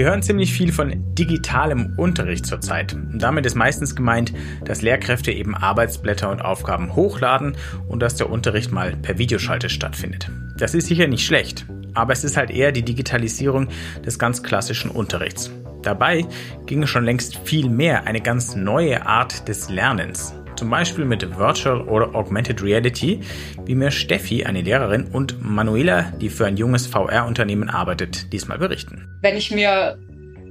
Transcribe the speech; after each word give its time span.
Wir 0.00 0.06
hören 0.06 0.22
ziemlich 0.22 0.54
viel 0.54 0.72
von 0.72 1.14
digitalem 1.14 1.92
Unterricht 1.98 2.46
zurzeit. 2.46 2.96
Damit 3.12 3.44
ist 3.44 3.54
meistens 3.54 3.94
gemeint, 3.94 4.32
dass 4.64 4.80
Lehrkräfte 4.80 5.30
eben 5.30 5.54
Arbeitsblätter 5.54 6.30
und 6.30 6.40
Aufgaben 6.40 6.96
hochladen 6.96 7.54
und 7.86 8.00
dass 8.00 8.14
der 8.14 8.30
Unterricht 8.30 8.72
mal 8.72 8.96
per 8.96 9.18
Videoschalte 9.18 9.68
stattfindet. 9.68 10.30
Das 10.56 10.72
ist 10.72 10.86
sicher 10.86 11.06
nicht 11.06 11.26
schlecht, 11.26 11.66
aber 11.92 12.14
es 12.14 12.24
ist 12.24 12.38
halt 12.38 12.50
eher 12.50 12.72
die 12.72 12.82
Digitalisierung 12.82 13.68
des 14.02 14.18
ganz 14.18 14.42
klassischen 14.42 14.90
Unterrichts. 14.90 15.50
Dabei 15.82 16.24
ginge 16.64 16.86
schon 16.86 17.04
längst 17.04 17.36
viel 17.44 17.68
mehr 17.68 18.06
eine 18.06 18.22
ganz 18.22 18.56
neue 18.56 19.04
Art 19.04 19.48
des 19.48 19.68
Lernens. 19.68 20.32
Zum 20.60 20.68
Beispiel 20.68 21.06
mit 21.06 21.38
Virtual 21.38 21.80
oder 21.88 22.14
Augmented 22.14 22.62
Reality, 22.62 23.20
wie 23.64 23.74
mir 23.74 23.90
Steffi, 23.90 24.44
eine 24.44 24.60
Lehrerin, 24.60 25.04
und 25.10 25.42
Manuela, 25.42 26.12
die 26.20 26.28
für 26.28 26.44
ein 26.44 26.58
junges 26.58 26.86
VR-Unternehmen 26.86 27.70
arbeitet, 27.70 28.30
diesmal 28.34 28.58
berichten. 28.58 29.08
Wenn 29.22 29.38
ich 29.38 29.50
mir 29.50 29.98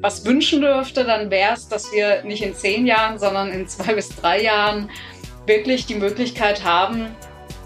was 0.02 0.26
wünschen 0.26 0.62
dürfte, 0.62 1.04
dann 1.04 1.30
wäre 1.30 1.54
es, 1.54 1.68
dass 1.68 1.94
wir 1.94 2.24
nicht 2.24 2.42
in 2.42 2.56
zehn 2.56 2.88
Jahren, 2.88 3.20
sondern 3.20 3.50
in 3.50 3.68
zwei 3.68 3.94
bis 3.94 4.10
drei 4.10 4.42
Jahren 4.42 4.90
wirklich 5.46 5.86
die 5.86 5.94
Möglichkeit 5.94 6.64
haben, 6.64 7.06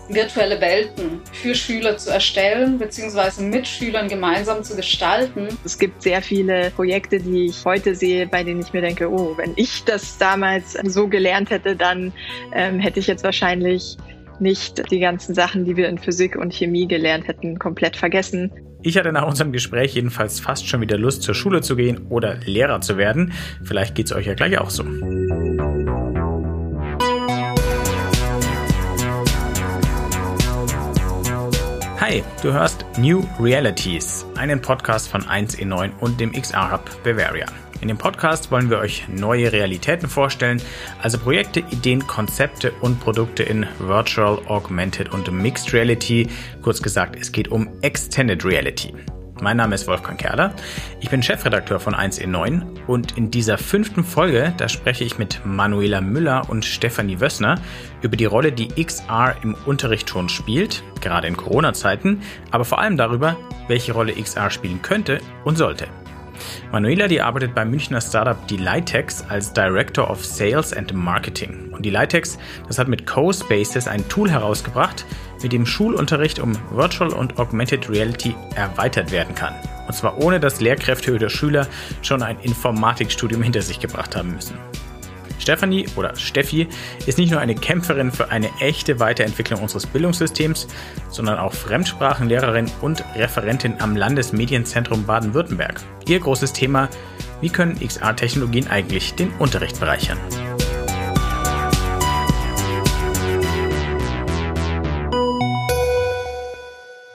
virtuelle 0.10 0.60
Welten 0.60 1.22
für 1.32 1.56
Schüler 1.56 1.98
zu 1.98 2.12
erstellen, 2.12 2.78
beziehungsweise 2.78 3.42
mit 3.44 3.68
Schülern 3.68 4.08
gemeinsam 4.08 4.64
zu 4.64 4.76
gestalten. 4.76 5.48
Es 5.64 5.78
gibt 5.78 6.02
sehr 6.02 6.22
viele 6.22 6.72
Projekte, 6.72 7.20
die 7.20 7.48
ich 7.48 7.64
heute 7.66 7.96
sehe, 7.96 8.28
bei 8.28 8.44
denen 8.44 8.62
ich 8.62 8.74
mir 8.74 8.82
denke, 8.82 9.10
oh, 9.10 9.34
wenn 9.38 9.54
ich 9.56 9.84
das 9.86 10.18
damals 10.18 10.74
so 10.84 11.08
gelernt 11.08 11.50
hätte, 11.50 11.76
dann 11.76 12.12
ähm, 12.54 12.80
hätte 12.80 13.00
ich 13.00 13.08
jetzt 13.08 13.24
wahrscheinlich 13.24 13.98
nicht 14.40 14.92
die 14.92 15.00
ganzen 15.00 15.34
Sachen, 15.36 15.66
die 15.66 15.78
wir 15.78 15.88
in 15.88 15.98
Physik 15.98 16.36
und 16.36 16.54
Chemie 16.54 16.88
gelernt 16.88 17.28
hätten, 17.28 17.60
komplett 17.60 17.96
vergessen. 17.96 18.52
Ich 18.82 18.98
hatte 18.98 19.14
nach 19.14 19.26
unserem 19.26 19.54
Gespräch 19.54 19.96
jedenfalls 19.96 20.42
fast 20.42 20.68
schon 20.68 20.82
wieder 20.82 20.98
Lust, 20.98 21.24
zur 21.24 21.34
Schule 21.34 21.62
zu 21.62 21.78
gehen 21.78 22.08
oder 22.10 22.36
Lehrer 22.46 22.82
zu 22.82 22.98
werden. 22.98 23.32
Vielleicht 23.64 23.96
geht 23.96 24.08
es 24.08 24.12
euch 24.12 24.26
ja 24.26 24.34
gleich 24.34 24.58
auch 24.58 24.70
so. 24.70 24.84
Hi, 32.06 32.22
du 32.42 32.52
hörst 32.52 32.86
New 32.98 33.26
Realities, 33.40 34.26
einen 34.36 34.62
Podcast 34.62 35.08
von 35.08 35.22
1E9 35.22 35.90
und 36.02 36.20
dem 36.20 36.34
XR 36.34 36.70
Hub 36.70 37.02
Bavaria. 37.02 37.46
In 37.80 37.88
dem 37.88 37.98
Podcast 37.98 38.52
wollen 38.52 38.70
wir 38.70 38.80
euch 38.80 39.08
neue 39.08 39.54
Realitäten 39.54 40.10
vorstellen, 40.10 40.62
also 41.02 41.18
Projekte, 41.18 41.62
Ideen, 41.62 42.06
Konzepte 42.06 42.74
und 42.82 43.00
Produkte 43.00 43.44
in 43.44 43.66
Virtual, 43.80 44.38
Augmented 44.50 45.14
und 45.14 45.32
Mixed 45.32 45.72
Reality. 45.72 46.28
Kurz 46.62 46.82
gesagt, 46.82 47.18
es 47.18 47.32
geht 47.32 47.48
um 47.48 47.70
Extended 47.82 48.44
Reality. 48.44 48.94
Mein 49.42 49.58
Name 49.58 49.76
ist 49.76 49.88
Wolfgang 49.88 50.20
Kerler. 50.20 50.54
Ich 51.00 51.10
bin 51.10 51.24
Chefredakteur 51.24 51.80
von 51.80 51.96
1E9 51.96 52.86
und 52.88 53.18
in 53.18 53.32
dieser 53.32 53.58
fünften 53.58 54.04
Folge, 54.04 54.54
da 54.58 54.70
spreche 54.70 55.04
ich 55.04 55.18
mit 55.18 55.42
Manuela 55.44 56.02
Müller 56.02 56.50
und 56.50 56.64
Stefanie 56.64 57.20
Wössner 57.20 57.60
über 58.02 58.16
die 58.16 58.26
Rolle, 58.26 58.52
die 58.52 58.70
XR 58.70 59.36
im 59.44 59.56
Unterricht 59.66 60.10
schon 60.10 60.30
spielt, 60.30 60.84
gerade 61.02 61.28
in 61.28 61.36
Corona-Zeiten, 61.36 62.22
aber 62.52 62.64
vor 62.64 62.80
allem 62.80 62.96
darüber, 62.96 63.36
welche 63.68 63.94
Rolle 63.94 64.14
XR 64.14 64.50
spielen 64.52 64.82
könnte 64.82 65.20
und 65.44 65.58
sollte. 65.58 65.88
Manuela, 66.72 67.08
die 67.08 67.22
arbeitet 67.22 67.56
beim 67.56 67.70
Münchner 67.70 68.02
Startup 68.02 68.48
Delitex 68.48 69.24
als 69.30 69.54
Director 69.54 70.10
of 70.10 70.24
Sales 70.26 70.74
and 70.74 70.94
Marketing. 70.94 71.72
Und 71.72 71.86
Delitex, 71.86 72.38
das 72.68 72.80
hat 72.80 72.88
mit 72.88 73.06
CoSpaces 73.06 73.88
ein 73.88 74.08
Tool 74.10 74.30
herausgebracht, 74.30 75.06
mit 75.44 75.54
dem 75.54 75.66
Schulunterricht 75.66 76.40
um 76.40 76.58
Virtual 76.72 77.12
und 77.12 77.38
Augmented 77.38 77.90
Reality 77.90 78.36
erweitert 78.56 79.12
werden 79.12 79.36
kann. 79.36 79.54
Und 79.88 79.94
zwar 79.94 80.18
ohne, 80.18 80.40
dass 80.40 80.62
Lehrkräfte 80.62 81.14
oder 81.14 81.30
Schüler 81.30 81.68
schon 82.02 82.24
ein 82.24 82.40
Informatikstudium 82.40 83.44
hinter 83.44 83.62
sich 83.62 83.80
gebracht 83.80 84.16
haben 84.16 84.34
müssen. 84.34 84.58
Stefanie 85.44 85.88
oder 85.98 86.16
Steffi 86.16 86.70
ist 87.06 87.18
nicht 87.18 87.32
nur 87.32 87.42
eine 87.42 87.54
Kämpferin 87.54 88.14
für 88.14 88.32
eine 88.32 88.50
echte 88.62 89.02
Weiterentwicklung 89.02 89.62
unseres 89.62 89.86
Bildungssystems, 89.86 90.68
sondern 91.10 91.38
auch 91.38 91.54
Fremdsprachenlehrerin 91.54 92.72
und 92.82 93.04
Referentin 93.16 93.76
am 93.80 93.98
Landesmedienzentrum 93.98 95.06
Baden-Württemberg. 95.06 95.82
Ihr 96.08 96.22
großes 96.22 96.54
Thema, 96.54 96.88
wie 97.42 97.50
können 97.50 97.78
XR-Technologien 97.78 98.68
eigentlich 98.70 99.16
den 99.16 99.32
Unterricht 99.40 99.82
bereichern? 99.82 100.18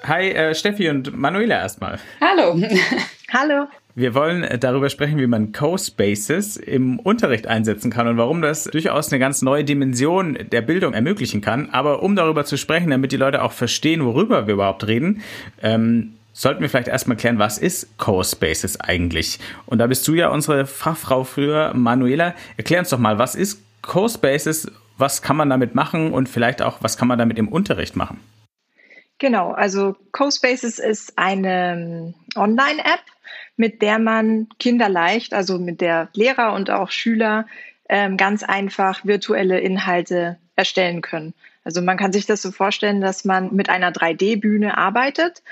Hi 0.08 0.30
äh, 0.30 0.54
Steffi 0.54 0.88
und 0.88 1.14
Manuela 1.14 1.56
erstmal. 1.56 1.98
Hallo. 2.22 2.58
Hallo. 3.30 3.66
Wir 3.94 4.14
wollen 4.14 4.42
äh, 4.42 4.58
darüber 4.58 4.88
sprechen, 4.88 5.18
wie 5.18 5.26
man 5.26 5.52
Co-Spaces 5.52 6.56
im 6.56 6.98
Unterricht 6.98 7.46
einsetzen 7.46 7.90
kann 7.90 8.08
und 8.08 8.16
warum 8.16 8.40
das 8.40 8.64
durchaus 8.64 9.12
eine 9.12 9.18
ganz 9.18 9.42
neue 9.42 9.64
Dimension 9.64 10.38
der 10.50 10.62
Bildung 10.62 10.94
ermöglichen 10.94 11.42
kann. 11.42 11.68
Aber 11.72 12.02
um 12.02 12.16
darüber 12.16 12.46
zu 12.46 12.56
sprechen, 12.56 12.88
damit 12.88 13.12
die 13.12 13.18
Leute 13.18 13.42
auch 13.42 13.52
verstehen, 13.52 14.02
worüber 14.02 14.46
wir 14.46 14.54
überhaupt 14.54 14.86
reden, 14.86 15.20
ähm, 15.62 16.14
sollten 16.32 16.62
wir 16.62 16.70
vielleicht 16.70 16.88
erstmal 16.88 17.18
klären, 17.18 17.38
was 17.38 17.58
ist 17.58 17.98
Co-Spaces 17.98 18.80
eigentlich? 18.80 19.38
Und 19.66 19.76
da 19.76 19.88
bist 19.88 20.08
du 20.08 20.14
ja 20.14 20.30
unsere 20.30 20.64
Fachfrau 20.64 21.24
früher, 21.24 21.74
Manuela. 21.74 22.34
Erklär 22.56 22.78
uns 22.78 22.88
doch 22.88 22.98
mal, 22.98 23.18
was 23.18 23.34
ist 23.34 23.60
Co-Spaces, 23.82 24.72
was 24.96 25.20
kann 25.20 25.36
man 25.36 25.50
damit 25.50 25.74
machen 25.74 26.14
und 26.14 26.30
vielleicht 26.30 26.62
auch, 26.62 26.78
was 26.80 26.96
kann 26.96 27.08
man 27.08 27.18
damit 27.18 27.36
im 27.36 27.48
Unterricht 27.48 27.94
machen? 27.94 28.18
Genau, 29.18 29.50
also 29.50 29.96
CoSpaces 30.12 30.78
ist 30.78 31.18
eine 31.18 31.72
ähm, 31.72 32.14
Online-App, 32.36 33.02
mit 33.56 33.82
der 33.82 33.98
man 33.98 34.48
kinderleicht, 34.58 35.34
also 35.34 35.58
mit 35.58 35.80
der 35.80 36.08
Lehrer 36.14 36.52
und 36.52 36.70
auch 36.70 36.90
Schüler 36.90 37.46
ähm, 37.88 38.16
ganz 38.16 38.44
einfach 38.44 39.04
virtuelle 39.04 39.58
Inhalte 39.58 40.38
erstellen 40.54 41.02
können. 41.02 41.34
Also 41.64 41.82
man 41.82 41.96
kann 41.98 42.12
sich 42.12 42.26
das 42.26 42.40
so 42.40 42.52
vorstellen, 42.52 43.00
dass 43.00 43.24
man 43.24 43.54
mit 43.54 43.68
einer 43.68 43.90
3D-Bühne 43.90 44.78
arbeitet 44.78 45.42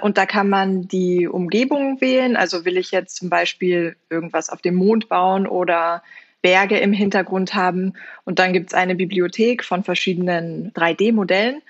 und 0.00 0.16
da 0.16 0.24
kann 0.24 0.48
man 0.48 0.88
die 0.88 1.26
Umgebung 1.26 2.00
wählen. 2.00 2.36
Also 2.36 2.64
will 2.64 2.76
ich 2.76 2.92
jetzt 2.92 3.16
zum 3.16 3.28
Beispiel 3.28 3.96
irgendwas 4.08 4.48
auf 4.48 4.62
dem 4.62 4.76
Mond 4.76 5.08
bauen 5.08 5.46
oder 5.46 6.02
Berge 6.42 6.78
im 6.78 6.92
Hintergrund 6.92 7.54
haben. 7.54 7.94
Und 8.24 8.38
dann 8.38 8.52
gibt 8.52 8.70
es 8.70 8.74
eine 8.74 8.94
Bibliothek 8.94 9.64
von 9.64 9.82
verschiedenen 9.82 10.72
3D-Modellen 10.74 11.60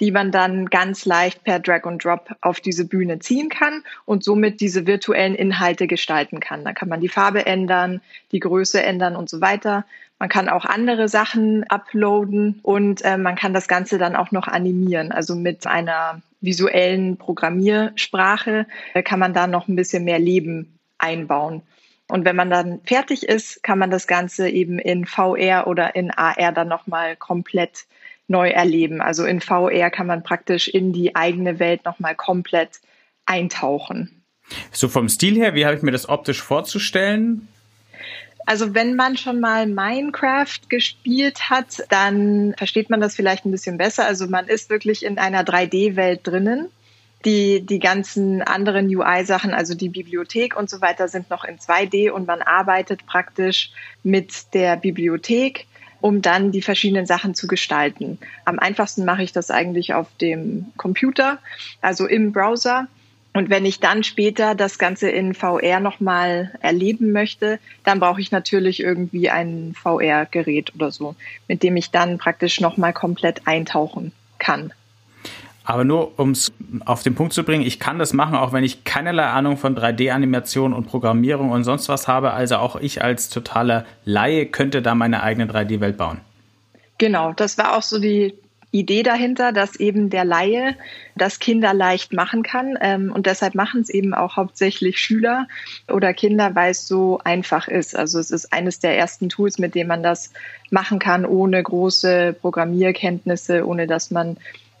die 0.00 0.10
man 0.10 0.30
dann 0.30 0.66
ganz 0.66 1.04
leicht 1.04 1.44
per 1.44 1.58
Drag 1.58 1.84
and 1.84 2.04
Drop 2.04 2.30
auf 2.40 2.60
diese 2.60 2.86
Bühne 2.86 3.18
ziehen 3.18 3.48
kann 3.48 3.82
und 4.04 4.24
somit 4.24 4.60
diese 4.60 4.86
virtuellen 4.86 5.34
Inhalte 5.34 5.86
gestalten 5.86 6.40
kann. 6.40 6.64
Da 6.64 6.72
kann 6.72 6.88
man 6.88 7.00
die 7.00 7.08
Farbe 7.08 7.46
ändern, 7.46 8.00
die 8.32 8.40
Größe 8.40 8.82
ändern 8.82 9.16
und 9.16 9.30
so 9.30 9.40
weiter. 9.40 9.84
Man 10.18 10.28
kann 10.28 10.48
auch 10.48 10.64
andere 10.64 11.08
Sachen 11.08 11.64
uploaden 11.64 12.60
und 12.62 13.02
äh, 13.04 13.18
man 13.18 13.36
kann 13.36 13.52
das 13.52 13.68
Ganze 13.68 13.98
dann 13.98 14.16
auch 14.16 14.32
noch 14.32 14.48
animieren. 14.48 15.12
Also 15.12 15.34
mit 15.34 15.66
einer 15.66 16.22
visuellen 16.40 17.16
Programmiersprache 17.18 18.66
äh, 18.94 19.02
kann 19.02 19.18
man 19.18 19.34
da 19.34 19.46
noch 19.46 19.68
ein 19.68 19.76
bisschen 19.76 20.04
mehr 20.04 20.18
Leben 20.18 20.78
einbauen. 20.98 21.62
Und 22.08 22.24
wenn 22.24 22.36
man 22.36 22.50
dann 22.50 22.80
fertig 22.84 23.24
ist, 23.28 23.62
kann 23.62 23.78
man 23.78 23.90
das 23.90 24.06
Ganze 24.06 24.48
eben 24.48 24.78
in 24.78 25.06
VR 25.06 25.66
oder 25.66 25.96
in 25.96 26.10
AR 26.10 26.52
dann 26.52 26.68
nochmal 26.68 27.16
komplett 27.16 27.84
neu 28.28 28.48
erleben. 28.48 29.00
Also 29.00 29.24
in 29.24 29.40
VR 29.40 29.90
kann 29.90 30.06
man 30.06 30.22
praktisch 30.22 30.68
in 30.68 30.92
die 30.92 31.14
eigene 31.14 31.58
Welt 31.58 31.84
nochmal 31.84 32.14
komplett 32.14 32.80
eintauchen. 33.24 34.22
So 34.70 34.88
vom 34.88 35.08
Stil 35.08 35.36
her, 35.36 35.54
wie 35.54 35.66
habe 35.66 35.76
ich 35.76 35.82
mir 35.82 35.92
das 35.92 36.08
optisch 36.08 36.42
vorzustellen? 36.42 37.48
Also 38.46 38.74
wenn 38.74 38.94
man 38.94 39.16
schon 39.16 39.40
mal 39.40 39.66
Minecraft 39.66 40.68
gespielt 40.68 41.50
hat, 41.50 41.82
dann 41.88 42.54
versteht 42.56 42.90
man 42.90 43.00
das 43.00 43.16
vielleicht 43.16 43.44
ein 43.44 43.50
bisschen 43.50 43.76
besser. 43.76 44.06
Also 44.06 44.28
man 44.28 44.46
ist 44.46 44.70
wirklich 44.70 45.04
in 45.04 45.18
einer 45.18 45.42
3D-Welt 45.42 46.20
drinnen. 46.22 46.68
Die, 47.24 47.66
die 47.66 47.80
ganzen 47.80 48.42
anderen 48.42 48.86
UI-Sachen, 48.86 49.52
also 49.52 49.74
die 49.74 49.88
Bibliothek 49.88 50.56
und 50.56 50.70
so 50.70 50.80
weiter, 50.80 51.08
sind 51.08 51.28
noch 51.28 51.42
in 51.42 51.58
2D 51.58 52.10
und 52.10 52.28
man 52.28 52.40
arbeitet 52.40 53.04
praktisch 53.06 53.72
mit 54.04 54.54
der 54.54 54.76
Bibliothek 54.76 55.66
um 56.06 56.22
dann 56.22 56.52
die 56.52 56.62
verschiedenen 56.62 57.04
Sachen 57.04 57.34
zu 57.34 57.48
gestalten. 57.48 58.20
Am 58.44 58.60
einfachsten 58.60 59.04
mache 59.04 59.24
ich 59.24 59.32
das 59.32 59.50
eigentlich 59.50 59.92
auf 59.92 60.06
dem 60.20 60.66
Computer, 60.76 61.40
also 61.80 62.06
im 62.06 62.30
Browser. 62.30 62.86
Und 63.32 63.50
wenn 63.50 63.64
ich 63.64 63.80
dann 63.80 64.04
später 64.04 64.54
das 64.54 64.78
Ganze 64.78 65.10
in 65.10 65.34
VR 65.34 65.80
nochmal 65.80 66.52
erleben 66.62 67.10
möchte, 67.10 67.58
dann 67.82 67.98
brauche 67.98 68.20
ich 68.20 68.30
natürlich 68.30 68.78
irgendwie 68.78 69.30
ein 69.30 69.74
VR-Gerät 69.74 70.76
oder 70.76 70.92
so, 70.92 71.16
mit 71.48 71.64
dem 71.64 71.76
ich 71.76 71.90
dann 71.90 72.18
praktisch 72.18 72.60
nochmal 72.60 72.92
komplett 72.92 73.48
eintauchen 73.48 74.12
kann. 74.38 74.72
Aber 75.66 75.82
nur 75.82 76.18
um 76.18 76.30
es 76.30 76.52
auf 76.84 77.02
den 77.02 77.16
Punkt 77.16 77.32
zu 77.32 77.42
bringen, 77.42 77.66
ich 77.66 77.80
kann 77.80 77.98
das 77.98 78.12
machen, 78.12 78.36
auch 78.36 78.52
wenn 78.52 78.62
ich 78.62 78.84
keinerlei 78.84 79.24
Ahnung 79.24 79.56
von 79.56 79.76
3D-Animation 79.76 80.72
und 80.72 80.86
Programmierung 80.86 81.50
und 81.50 81.64
sonst 81.64 81.88
was 81.88 82.06
habe. 82.06 82.32
Also 82.32 82.56
auch 82.56 82.76
ich 82.76 83.02
als 83.02 83.30
totaler 83.30 83.84
Laie 84.04 84.46
könnte 84.46 84.80
da 84.80 84.94
meine 84.94 85.24
eigene 85.24 85.52
3D-Welt 85.52 85.96
bauen. 85.96 86.20
Genau, 86.98 87.32
das 87.32 87.58
war 87.58 87.76
auch 87.76 87.82
so 87.82 87.98
die 87.98 88.34
Idee 88.70 89.02
dahinter, 89.02 89.52
dass 89.52 89.74
eben 89.74 90.08
der 90.08 90.24
Laie 90.24 90.76
das 91.16 91.40
Kinder 91.40 91.74
leicht 91.74 92.12
machen 92.12 92.44
kann. 92.44 92.78
Ähm, 92.80 93.10
und 93.10 93.26
deshalb 93.26 93.56
machen 93.56 93.80
es 93.80 93.90
eben 93.90 94.14
auch 94.14 94.36
hauptsächlich 94.36 95.00
Schüler 95.00 95.48
oder 95.88 96.14
Kinder, 96.14 96.54
weil 96.54 96.70
es 96.70 96.86
so 96.86 97.18
einfach 97.24 97.66
ist. 97.66 97.96
Also 97.96 98.20
es 98.20 98.30
ist 98.30 98.52
eines 98.52 98.78
der 98.78 98.96
ersten 98.96 99.30
Tools, 99.30 99.58
mit 99.58 99.74
dem 99.74 99.88
man 99.88 100.04
das 100.04 100.32
machen 100.70 101.00
kann, 101.00 101.26
ohne 101.26 101.60
große 101.60 102.36
Programmierkenntnisse, 102.40 103.66
ohne 103.66 103.88
dass 103.88 104.12
man 104.12 104.36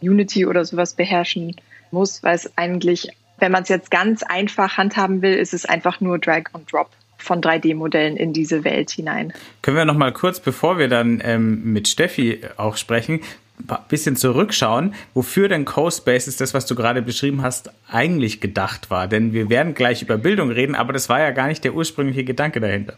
Unity 0.08 0.46
oder 0.46 0.64
sowas 0.64 0.94
beherrschen 0.94 1.56
muss, 1.90 2.22
weil 2.22 2.34
es 2.34 2.56
eigentlich, 2.56 3.08
wenn 3.38 3.52
man 3.52 3.62
es 3.62 3.68
jetzt 3.68 3.90
ganz 3.90 4.22
einfach 4.22 4.76
handhaben 4.76 5.22
will, 5.22 5.34
ist 5.34 5.54
es 5.54 5.64
einfach 5.64 6.00
nur 6.00 6.18
Drag 6.18 6.44
and 6.52 6.70
Drop 6.72 6.90
von 7.18 7.40
3D-Modellen 7.40 8.16
in 8.16 8.32
diese 8.32 8.64
Welt 8.64 8.90
hinein. 8.90 9.32
Können 9.62 9.76
wir 9.76 9.84
noch 9.84 9.96
mal 9.96 10.12
kurz, 10.12 10.40
bevor 10.40 10.78
wir 10.78 10.88
dann 10.88 11.20
ähm, 11.24 11.72
mit 11.72 11.88
Steffi 11.88 12.40
auch 12.56 12.76
sprechen, 12.76 13.20
ein 13.68 13.78
bisschen 13.88 14.16
zurückschauen, 14.16 14.94
wofür 15.14 15.48
denn 15.48 15.64
CoSpaces, 15.64 16.36
das, 16.36 16.54
was 16.54 16.66
du 16.66 16.74
gerade 16.74 17.02
beschrieben 17.02 17.42
hast, 17.42 17.70
eigentlich 17.90 18.40
gedacht 18.40 18.90
war. 18.90 19.08
Denn 19.08 19.32
wir 19.32 19.48
werden 19.48 19.74
gleich 19.74 20.02
über 20.02 20.18
Bildung 20.18 20.50
reden, 20.50 20.74
aber 20.74 20.92
das 20.92 21.08
war 21.08 21.20
ja 21.20 21.30
gar 21.30 21.48
nicht 21.48 21.64
der 21.64 21.74
ursprüngliche 21.74 22.24
Gedanke 22.24 22.60
dahinter. 22.60 22.96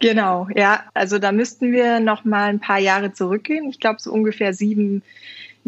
Genau, 0.00 0.46
ja. 0.54 0.84
Also 0.94 1.18
da 1.18 1.32
müssten 1.32 1.72
wir 1.72 2.00
noch 2.00 2.24
mal 2.24 2.48
ein 2.50 2.60
paar 2.60 2.78
Jahre 2.78 3.12
zurückgehen. 3.12 3.68
Ich 3.68 3.80
glaube 3.80 4.00
so 4.00 4.12
ungefähr 4.12 4.52
sieben 4.52 5.02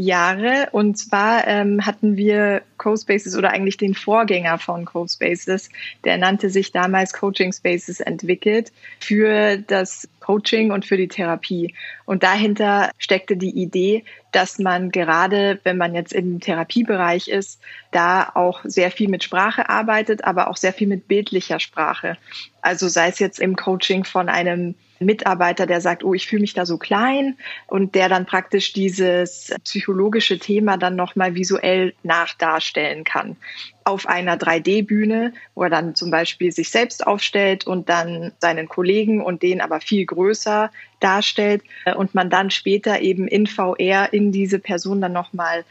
Jahre. 0.01 0.69
Und 0.73 0.99
zwar 0.99 1.47
ähm, 1.47 1.85
hatten 1.85 2.17
wir 2.17 2.63
CoSpaces 2.79 3.37
oder 3.37 3.51
eigentlich 3.51 3.77
den 3.77 3.95
Vorgänger 3.95 4.59
von 4.59 4.87
CoSpaces, 4.87 5.69
der 6.05 6.17
nannte 6.17 6.49
sich 6.49 6.73
damals 6.73 7.13
Coaching 7.13 7.53
Spaces 7.53 8.01
entwickelt 8.01 8.73
für 8.99 9.59
das 9.59 10.09
Coaching 10.21 10.73
und 10.73 10.87
für 10.87 10.97
die 10.97 11.09
Therapie. 11.09 11.75
Und 12.07 12.23
dahinter 12.23 12.91
steckte 12.99 13.37
die 13.37 13.51
Idee, 13.51 14.05
dass 14.33 14.59
man 14.59 14.91
gerade, 14.91 15.61
wenn 15.65 15.77
man 15.77 15.95
jetzt 15.95 16.13
im 16.13 16.41
Therapiebereich 16.41 17.29
ist, 17.29 17.61
da 17.91 18.31
auch 18.35 18.61
sehr 18.65 18.91
viel 18.91 19.09
mit 19.09 19.23
Sprache 19.23 19.69
arbeitet, 19.69 20.25
aber 20.25 20.49
auch 20.49 20.57
sehr 20.57 20.73
viel 20.73 20.89
mit 20.89 21.09
bildlicher 21.09 21.61
Sprache. 21.61 22.17
Also 22.63 22.89
sei 22.89 23.09
es 23.09 23.19
jetzt 23.19 23.41
im 23.41 23.57
Coaching 23.57 24.05
von 24.05 24.29
einem 24.29 24.75
Mitarbeiter, 25.01 25.67
der 25.67 25.81
sagt, 25.81 26.05
oh, 26.05 26.15
ich 26.15 26.27
fühle 26.27 26.43
mich 26.43 26.53
da 26.53 26.67
so 26.67 26.77
klein 26.77 27.37
und 27.67 27.95
der 27.95 28.09
dann 28.09 28.27
praktisch 28.27 28.73
dieses 28.73 29.53
psychologische 29.65 30.39
Thema 30.39 30.77
dann 30.77 30.95
nochmal 30.95 31.35
visuell 31.35 31.95
nachdarstellen 32.03 33.05
kann. 33.05 33.37
Auf 33.85 34.07
einer 34.07 34.37
3D-Bühne, 34.37 35.33
wo 35.55 35.65
er 35.65 35.71
dann 35.71 35.95
zum 35.95 36.11
Beispiel 36.11 36.53
sich 36.53 36.71
selbst 36.71 37.07
aufstellt 37.07 37.67
und 37.67 37.89
dann 37.89 38.33
seinen 38.39 38.69
Kollegen 38.69 39.23
und 39.23 39.43
den 39.43 39.63
aber 39.63 39.81
viel 39.81 40.05
größer 40.05 40.71
darstellt 41.01 41.63
und 41.97 42.15
man 42.15 42.29
dann 42.29 42.51
später 42.51 43.01
eben 43.01 43.27
in 43.27 43.47
VR 43.47 44.13
in 44.13 44.33
diese 44.33 44.59
Person 44.59 45.01
dann 45.01 45.15
nochmal 45.15 45.65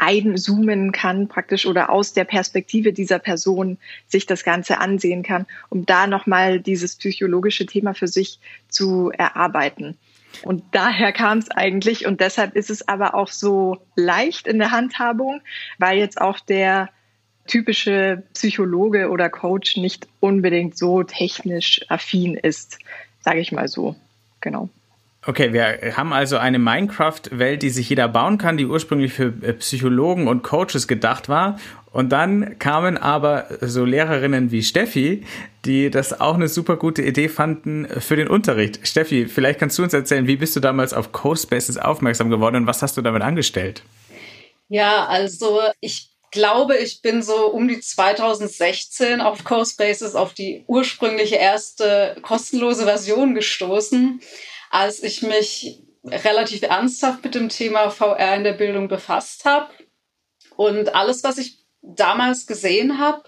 einzoomen 0.00 0.92
kann 0.92 1.28
praktisch 1.28 1.66
oder 1.66 1.90
aus 1.90 2.12
der 2.12 2.24
Perspektive 2.24 2.92
dieser 2.92 3.18
Person 3.18 3.78
sich 4.08 4.26
das 4.26 4.44
Ganze 4.44 4.78
ansehen 4.78 5.22
kann, 5.22 5.46
um 5.68 5.86
da 5.86 6.06
nochmal 6.06 6.60
dieses 6.60 6.96
psychologische 6.96 7.66
Thema 7.66 7.94
für 7.94 8.08
sich 8.08 8.40
zu 8.68 9.10
erarbeiten. 9.10 9.96
Und 10.42 10.62
daher 10.72 11.12
kam 11.12 11.38
es 11.38 11.50
eigentlich 11.50 12.06
und 12.06 12.20
deshalb 12.20 12.56
ist 12.56 12.70
es 12.70 12.86
aber 12.88 13.14
auch 13.14 13.28
so 13.28 13.78
leicht 13.96 14.46
in 14.46 14.58
der 14.58 14.70
Handhabung, 14.70 15.40
weil 15.78 15.98
jetzt 15.98 16.20
auch 16.20 16.40
der 16.40 16.88
typische 17.46 18.22
Psychologe 18.32 19.10
oder 19.10 19.28
Coach 19.28 19.76
nicht 19.76 20.06
unbedingt 20.20 20.78
so 20.78 21.02
technisch 21.02 21.80
affin 21.88 22.34
ist, 22.34 22.78
sage 23.20 23.40
ich 23.40 23.52
mal 23.52 23.68
so. 23.68 23.96
Genau. 24.40 24.68
Okay, 25.26 25.52
wir 25.52 25.96
haben 25.98 26.14
also 26.14 26.38
eine 26.38 26.58
Minecraft-Welt, 26.58 27.62
die 27.62 27.68
sich 27.68 27.90
jeder 27.90 28.08
bauen 28.08 28.38
kann, 28.38 28.56
die 28.56 28.64
ursprünglich 28.64 29.12
für 29.12 29.34
äh, 29.42 29.52
Psychologen 29.52 30.28
und 30.28 30.42
Coaches 30.42 30.88
gedacht 30.88 31.28
war. 31.28 31.58
Und 31.92 32.10
dann 32.10 32.58
kamen 32.58 32.96
aber 32.96 33.46
so 33.60 33.84
Lehrerinnen 33.84 34.50
wie 34.50 34.62
Steffi, 34.62 35.26
die 35.66 35.90
das 35.90 36.20
auch 36.20 36.36
eine 36.36 36.48
super 36.48 36.76
gute 36.76 37.02
Idee 37.02 37.28
fanden 37.28 37.86
für 38.00 38.16
den 38.16 38.28
Unterricht. 38.28 38.86
Steffi, 38.86 39.26
vielleicht 39.26 39.58
kannst 39.58 39.78
du 39.78 39.82
uns 39.82 39.92
erzählen, 39.92 40.26
wie 40.26 40.36
bist 40.36 40.56
du 40.56 40.60
damals 40.60 40.94
auf 40.94 41.12
CoSpaces 41.12 41.76
aufmerksam 41.76 42.30
geworden 42.30 42.56
und 42.56 42.66
was 42.66 42.80
hast 42.80 42.96
du 42.96 43.02
damit 43.02 43.22
angestellt? 43.22 43.82
Ja, 44.68 45.06
also 45.06 45.60
ich 45.80 46.10
glaube, 46.30 46.76
ich 46.76 47.02
bin 47.02 47.22
so 47.22 47.48
um 47.48 47.68
die 47.68 47.80
2016 47.80 49.20
auf 49.20 49.44
CoSpaces 49.44 50.14
auf 50.14 50.32
die 50.32 50.64
ursprüngliche 50.68 51.36
erste 51.36 52.16
kostenlose 52.22 52.84
Version 52.84 53.34
gestoßen 53.34 54.20
als 54.70 55.02
ich 55.02 55.22
mich 55.22 55.82
relativ 56.04 56.62
ernsthaft 56.62 57.22
mit 57.22 57.34
dem 57.34 57.50
Thema 57.50 57.90
VR 57.90 58.36
in 58.36 58.44
der 58.44 58.54
Bildung 58.54 58.88
befasst 58.88 59.44
habe. 59.44 59.70
Und 60.56 60.94
alles, 60.94 61.22
was 61.24 61.38
ich 61.38 61.58
damals 61.82 62.46
gesehen 62.46 62.98
habe, 62.98 63.22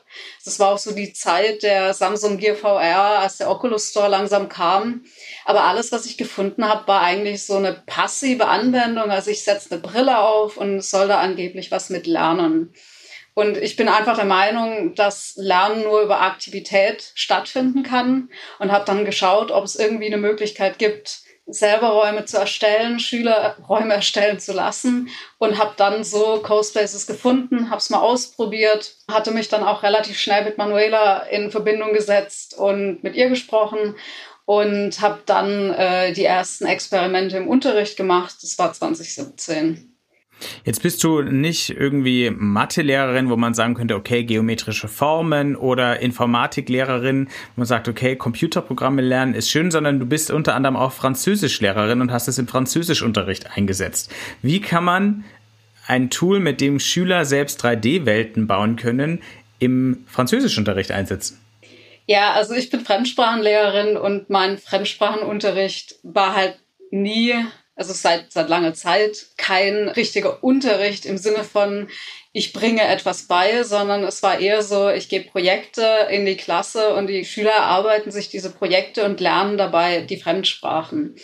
das 0.45 0.59
war 0.59 0.73
auch 0.73 0.79
so 0.79 0.93
die 0.93 1.13
Zeit 1.13 1.63
der 1.63 1.95
Samsung 1.95 2.39
Gear 2.39 2.55
VR, 2.55 3.21
als 3.21 3.39
der 3.39 3.51
Oculus 3.51 3.91
Store 3.91 4.09
langsam 4.09 4.49
kam. 4.49 5.05
Aber 5.45 5.65
alles, 5.65 5.91
was 5.93 6.07
ich 6.07 6.19
gefunden 6.19 6.67
habe, 6.67 6.87
war 6.87 7.01
eigentlich 7.01 7.45
so 7.45 7.57
eine 7.57 7.83
passive 7.87 8.47
Anwendung. 8.47 9.11
Also 9.11 9.31
ich 9.31 9.45
setze 9.45 9.73
eine 9.73 9.81
Brille 9.81 10.19
auf 10.19 10.57
und 10.57 10.83
soll 10.83 11.09
da 11.09 11.21
angeblich 11.21 11.71
was 11.71 11.91
mit 11.91 12.07
lernen. 12.07 12.75
Und 13.35 13.57
ich 13.57 13.77
bin 13.77 13.89
einfach 13.89 14.17
der 14.17 14.27
Meinung, 14.27 14.95
dass 14.95 15.35
Lernen 15.37 15.85
nur 15.85 16.03
über 16.03 16.21
Aktivität 16.21 17.13
stattfinden 17.15 17.83
kann 17.83 18.29
und 18.59 18.71
habe 18.71 18.85
dann 18.85 19.07
geschaut, 19.07 19.51
ob 19.51 19.65
es 19.65 19.77
irgendwie 19.77 20.07
eine 20.07 20.19
Möglichkeit 20.19 20.79
gibt, 20.79 21.22
selber 21.47 21.89
Räume 21.89 22.25
zu 22.25 22.39
erstellen, 22.39 22.99
Schüler 22.99 23.57
Räume 23.69 23.95
erstellen 23.95 24.39
zu 24.39 24.53
lassen 24.53 25.09
und 25.39 25.59
habe 25.59 25.75
dann 25.77 26.05
so 26.05 26.41
CoSpaces 26.43 27.07
gefunden, 27.07 27.71
habe 27.71 27.79
es 27.79 27.91
mal 27.91 28.01
ausprobiert, 28.01 28.95
hatte 29.11 29.33
mich 29.33 29.49
dann 29.49 29.65
auch 29.65 29.83
relativ 29.83 30.19
schnell 30.19 30.45
mit 30.45 30.59
Manuela 30.59 31.21
in 31.25 31.51
Verbindung 31.51 31.93
gesetzt 31.93 32.55
und 32.57 33.03
mit 33.03 33.15
ihr 33.15 33.29
gesprochen 33.29 33.97
und 34.45 35.01
habe 35.01 35.21
dann 35.27 35.71
äh, 35.71 36.13
die 36.13 36.25
ersten 36.25 36.67
Experimente 36.67 37.37
im 37.37 37.49
Unterricht 37.49 37.97
gemacht. 37.97 38.37
Das 38.43 38.59
war 38.59 38.73
2017. 38.73 39.92
Jetzt 40.65 40.83
bist 40.83 41.03
du 41.05 41.23
nicht 41.23 41.71
irgendwie 41.71 42.31
Mathelehrerin, 42.31 43.31
wo 43.31 43.37
man 43.37 43.55
sagen 43.55 43.75
könnte, 43.75 43.95
okay, 43.95 44.25
geometrische 44.25 44.89
Formen 44.89 45.57
oder 45.57 46.01
Informatiklehrerin, 46.01 47.27
wo 47.27 47.61
man 47.61 47.67
sagt, 47.67 47.89
okay, 47.89 48.17
Computerprogramme 48.17 49.03
lernen 49.03 49.35
ist 49.35 49.51
schön, 49.51 49.71
sondern 49.71 49.99
du 49.99 50.07
bist 50.07 50.31
unter 50.31 50.55
anderem 50.55 50.77
auch 50.77 50.93
Französischlehrerin 50.93 52.01
und 52.01 52.13
hast 52.13 52.29
es 52.29 52.39
im 52.39 52.49
Französischunterricht 52.49 53.57
eingesetzt. 53.57 54.13
Wie 54.43 54.61
kann 54.61 54.85
man 54.85 55.25
ein 55.87 56.11
Tool, 56.11 56.41
mit 56.41 56.61
dem 56.61 56.79
Schüler 56.79 57.25
selbst 57.25 57.65
3D-Welten 57.65 58.47
bauen 58.47 58.77
können, 58.77 59.21
im 59.59 60.05
Französischunterricht 60.07 60.93
einsetzen? 60.93 61.39
Ja, 62.07 62.33
also 62.33 62.55
ich 62.55 62.71
bin 62.71 62.81
Fremdsprachenlehrerin 62.81 63.97
und 63.97 64.29
mein 64.29 64.59
Fremdsprachenunterricht 64.59 65.97
war 66.03 66.35
halt 66.35 66.59
nie 66.91 67.35
also 67.75 67.93
seit, 67.93 68.33
seit 68.33 68.49
langer 68.49 68.75
Zeit 68.75 69.27
kein 69.37 69.89
richtiger 69.89 70.43
Unterricht 70.45 71.07
im 71.07 71.17
Sinne 71.17 71.45
von, 71.45 71.89
ich 72.33 72.53
bringe 72.53 72.83
etwas 72.83 73.27
bei, 73.27 73.63
sondern 73.63 74.05
es 74.05 74.23
war 74.23 74.39
eher 74.39 74.63
so, 74.63 74.89
ich 74.89 75.09
gebe 75.09 75.31
Projekte 75.31 76.09
in 76.11 76.25
die 76.25 76.37
Klasse 76.37 76.95
und 76.95 77.07
die 77.07 77.25
Schüler 77.25 77.51
erarbeiten 77.51 78.11
sich 78.11 78.29
diese 78.29 78.51
Projekte 78.51 79.05
und 79.05 79.21
lernen 79.21 79.59
dabei 79.59 80.01
die 80.01 80.19
Fremdsprachen. 80.19 81.17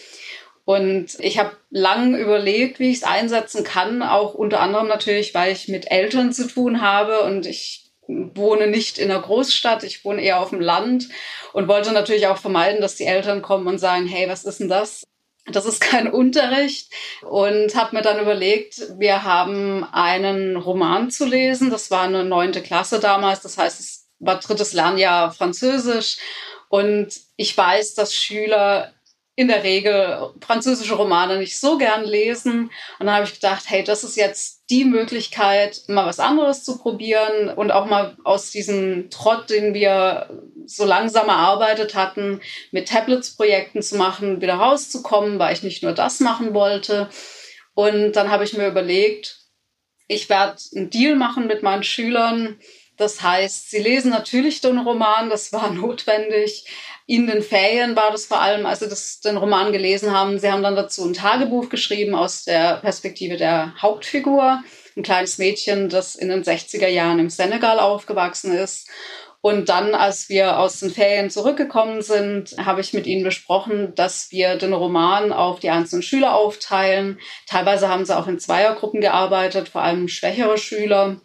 Und 0.64 1.18
ich 1.20 1.38
habe 1.38 1.56
lang 1.70 2.14
überlegt, 2.14 2.78
wie 2.78 2.90
ich 2.90 2.98
es 2.98 3.02
einsetzen 3.02 3.64
kann, 3.64 4.02
auch 4.02 4.34
unter 4.34 4.60
anderem 4.60 4.86
natürlich, 4.86 5.32
weil 5.32 5.52
ich 5.52 5.68
mit 5.68 5.90
Eltern 5.90 6.32
zu 6.32 6.46
tun 6.46 6.82
habe 6.82 7.22
und 7.22 7.46
ich 7.46 7.90
wohne 8.06 8.66
nicht 8.66 8.98
in 8.98 9.10
einer 9.10 9.22
Großstadt, 9.22 9.82
ich 9.82 10.04
wohne 10.04 10.22
eher 10.22 10.40
auf 10.40 10.50
dem 10.50 10.60
Land 10.60 11.08
und 11.52 11.68
wollte 11.68 11.92
natürlich 11.92 12.26
auch 12.26 12.38
vermeiden, 12.38 12.80
dass 12.80 12.96
die 12.96 13.04
Eltern 13.04 13.40
kommen 13.42 13.66
und 13.66 13.78
sagen, 13.78 14.06
hey, 14.06 14.28
was 14.28 14.44
ist 14.44 14.60
denn 14.60 14.68
das? 14.68 15.04
Das 15.52 15.66
ist 15.66 15.80
kein 15.80 16.08
Unterricht 16.08 16.90
und 17.22 17.74
habe 17.74 17.96
mir 17.96 18.02
dann 18.02 18.20
überlegt, 18.20 18.82
wir 18.98 19.22
haben 19.22 19.84
einen 19.92 20.56
Roman 20.56 21.10
zu 21.10 21.24
lesen. 21.24 21.70
Das 21.70 21.90
war 21.90 22.02
eine 22.02 22.24
neunte 22.24 22.62
Klasse 22.62 23.00
damals, 23.00 23.40
das 23.40 23.58
heißt, 23.58 23.80
es 23.80 24.08
war 24.18 24.38
drittes 24.40 24.72
Lernjahr 24.72 25.32
Französisch 25.32 26.18
und 26.68 27.08
ich 27.36 27.56
weiß, 27.56 27.94
dass 27.94 28.14
Schüler 28.14 28.92
in 29.38 29.46
der 29.46 29.62
Regel 29.62 30.32
französische 30.40 30.96
Romane 30.96 31.38
nicht 31.38 31.60
so 31.60 31.78
gern 31.78 32.04
lesen. 32.04 32.72
Und 32.98 33.06
dann 33.06 33.14
habe 33.14 33.24
ich 33.24 33.34
gedacht, 33.34 33.66
hey, 33.68 33.84
das 33.84 34.02
ist 34.02 34.16
jetzt 34.16 34.64
die 34.68 34.84
Möglichkeit, 34.84 35.82
mal 35.86 36.06
was 36.06 36.18
anderes 36.18 36.64
zu 36.64 36.76
probieren 36.76 37.48
und 37.48 37.70
auch 37.70 37.86
mal 37.86 38.16
aus 38.24 38.50
diesem 38.50 39.10
Trott, 39.10 39.48
den 39.48 39.74
wir 39.74 40.28
so 40.66 40.84
langsam 40.84 41.28
erarbeitet 41.28 41.94
hatten, 41.94 42.40
mit 42.72 42.88
Tablets-Projekten 42.88 43.80
zu 43.80 43.96
machen, 43.96 44.40
wieder 44.40 44.54
rauszukommen, 44.54 45.38
weil 45.38 45.52
ich 45.52 45.62
nicht 45.62 45.84
nur 45.84 45.92
das 45.92 46.18
machen 46.18 46.52
wollte. 46.52 47.08
Und 47.74 48.14
dann 48.14 48.32
habe 48.32 48.42
ich 48.42 48.56
mir 48.56 48.66
überlegt, 48.66 49.38
ich 50.08 50.28
werde 50.28 50.60
einen 50.74 50.90
Deal 50.90 51.14
machen 51.14 51.46
mit 51.46 51.62
meinen 51.62 51.84
Schülern. 51.84 52.58
Das 52.96 53.22
heißt, 53.22 53.70
sie 53.70 53.78
lesen 53.78 54.10
natürlich 54.10 54.60
den 54.60 54.78
Roman, 54.78 55.30
das 55.30 55.52
war 55.52 55.70
notwendig, 55.72 56.64
in 57.08 57.26
den 57.26 57.40
Ferien 57.40 57.96
war 57.96 58.10
das 58.12 58.26
vor 58.26 58.42
allem, 58.42 58.66
als 58.66 58.80
sie 58.80 58.88
das, 58.88 59.20
den 59.20 59.38
Roman 59.38 59.72
gelesen 59.72 60.12
haben. 60.12 60.38
Sie 60.38 60.52
haben 60.52 60.62
dann 60.62 60.76
dazu 60.76 61.06
ein 61.06 61.14
Tagebuch 61.14 61.70
geschrieben 61.70 62.14
aus 62.14 62.44
der 62.44 62.76
Perspektive 62.82 63.38
der 63.38 63.72
Hauptfigur, 63.80 64.62
ein 64.94 65.02
kleines 65.02 65.38
Mädchen, 65.38 65.88
das 65.88 66.14
in 66.14 66.28
den 66.28 66.44
60er 66.44 66.86
Jahren 66.86 67.18
im 67.18 67.30
Senegal 67.30 67.80
aufgewachsen 67.80 68.52
ist. 68.52 68.90
Und 69.40 69.70
dann, 69.70 69.94
als 69.94 70.28
wir 70.28 70.58
aus 70.58 70.80
den 70.80 70.90
Ferien 70.90 71.30
zurückgekommen 71.30 72.02
sind, 72.02 72.54
habe 72.58 72.82
ich 72.82 72.92
mit 72.92 73.06
ihnen 73.06 73.24
besprochen, 73.24 73.94
dass 73.94 74.30
wir 74.30 74.56
den 74.56 74.74
Roman 74.74 75.32
auf 75.32 75.60
die 75.60 75.70
einzelnen 75.70 76.02
Schüler 76.02 76.34
aufteilen. 76.34 77.18
Teilweise 77.46 77.88
haben 77.88 78.04
sie 78.04 78.14
auch 78.14 78.26
in 78.26 78.38
Zweiergruppen 78.38 79.00
gearbeitet, 79.00 79.70
vor 79.70 79.80
allem 79.80 80.08
schwächere 80.08 80.58
Schüler 80.58 81.22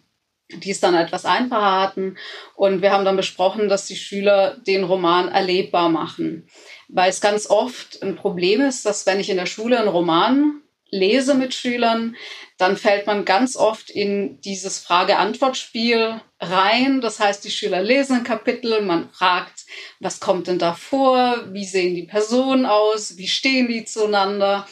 die 0.50 0.70
es 0.70 0.80
dann 0.80 0.94
etwas 0.94 1.24
einfacher 1.24 1.80
hatten. 1.80 2.16
Und 2.54 2.82
wir 2.82 2.92
haben 2.92 3.04
dann 3.04 3.16
besprochen, 3.16 3.68
dass 3.68 3.86
die 3.86 3.96
Schüler 3.96 4.56
den 4.66 4.84
Roman 4.84 5.28
erlebbar 5.28 5.88
machen. 5.88 6.48
Weil 6.88 7.10
es 7.10 7.20
ganz 7.20 7.48
oft 7.48 8.02
ein 8.02 8.16
Problem 8.16 8.60
ist, 8.60 8.84
dass 8.84 9.06
wenn 9.06 9.20
ich 9.20 9.30
in 9.30 9.36
der 9.36 9.46
Schule 9.46 9.78
einen 9.78 9.88
Roman 9.88 10.60
lese 10.90 11.34
mit 11.34 11.54
Schülern, 11.54 12.14
dann 12.56 12.76
fällt 12.76 13.06
man 13.06 13.24
ganz 13.24 13.56
oft 13.56 13.90
in 13.90 14.40
dieses 14.42 14.78
Frage-Antwort-Spiel 14.78 16.20
rein. 16.38 17.00
Das 17.00 17.18
heißt, 17.18 17.44
die 17.44 17.50
Schüler 17.50 17.82
lesen 17.82 18.18
ein 18.18 18.24
Kapitel, 18.24 18.80
man 18.82 19.10
fragt, 19.10 19.64
was 19.98 20.20
kommt 20.20 20.46
denn 20.46 20.58
da 20.58 20.74
vor? 20.74 21.52
Wie 21.52 21.64
sehen 21.64 21.96
die 21.96 22.04
Personen 22.04 22.64
aus? 22.64 23.16
Wie 23.16 23.26
stehen 23.26 23.66
die 23.66 23.84
zueinander? 23.84 24.68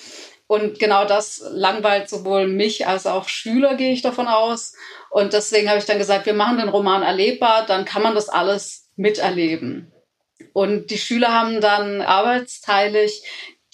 Und 0.47 0.79
genau 0.79 1.07
das 1.07 1.43
langweilt 1.51 2.11
sowohl 2.11 2.47
mich 2.47 2.87
als 2.87 3.07
auch 3.07 3.27
Schüler, 3.29 3.75
gehe 3.75 3.93
ich 3.93 4.03
davon 4.03 4.29
aus. 4.29 4.75
Und 5.13 5.35
deswegen 5.35 5.69
habe 5.69 5.79
ich 5.79 5.85
dann 5.85 5.99
gesagt, 5.99 6.25
wir 6.25 6.33
machen 6.33 6.57
den 6.57 6.71
Roman 6.71 7.03
erlebbar, 7.03 7.67
dann 7.67 7.85
kann 7.85 8.03
man 8.03 8.15
das 8.15 8.31
alles 8.31 8.89
miterleben. 8.97 9.93
Und 10.55 10.91
die 10.91 10.97
Schüler 10.97 11.35
haben 11.35 11.61
dann 11.61 12.01
arbeitsteilig 12.01 13.23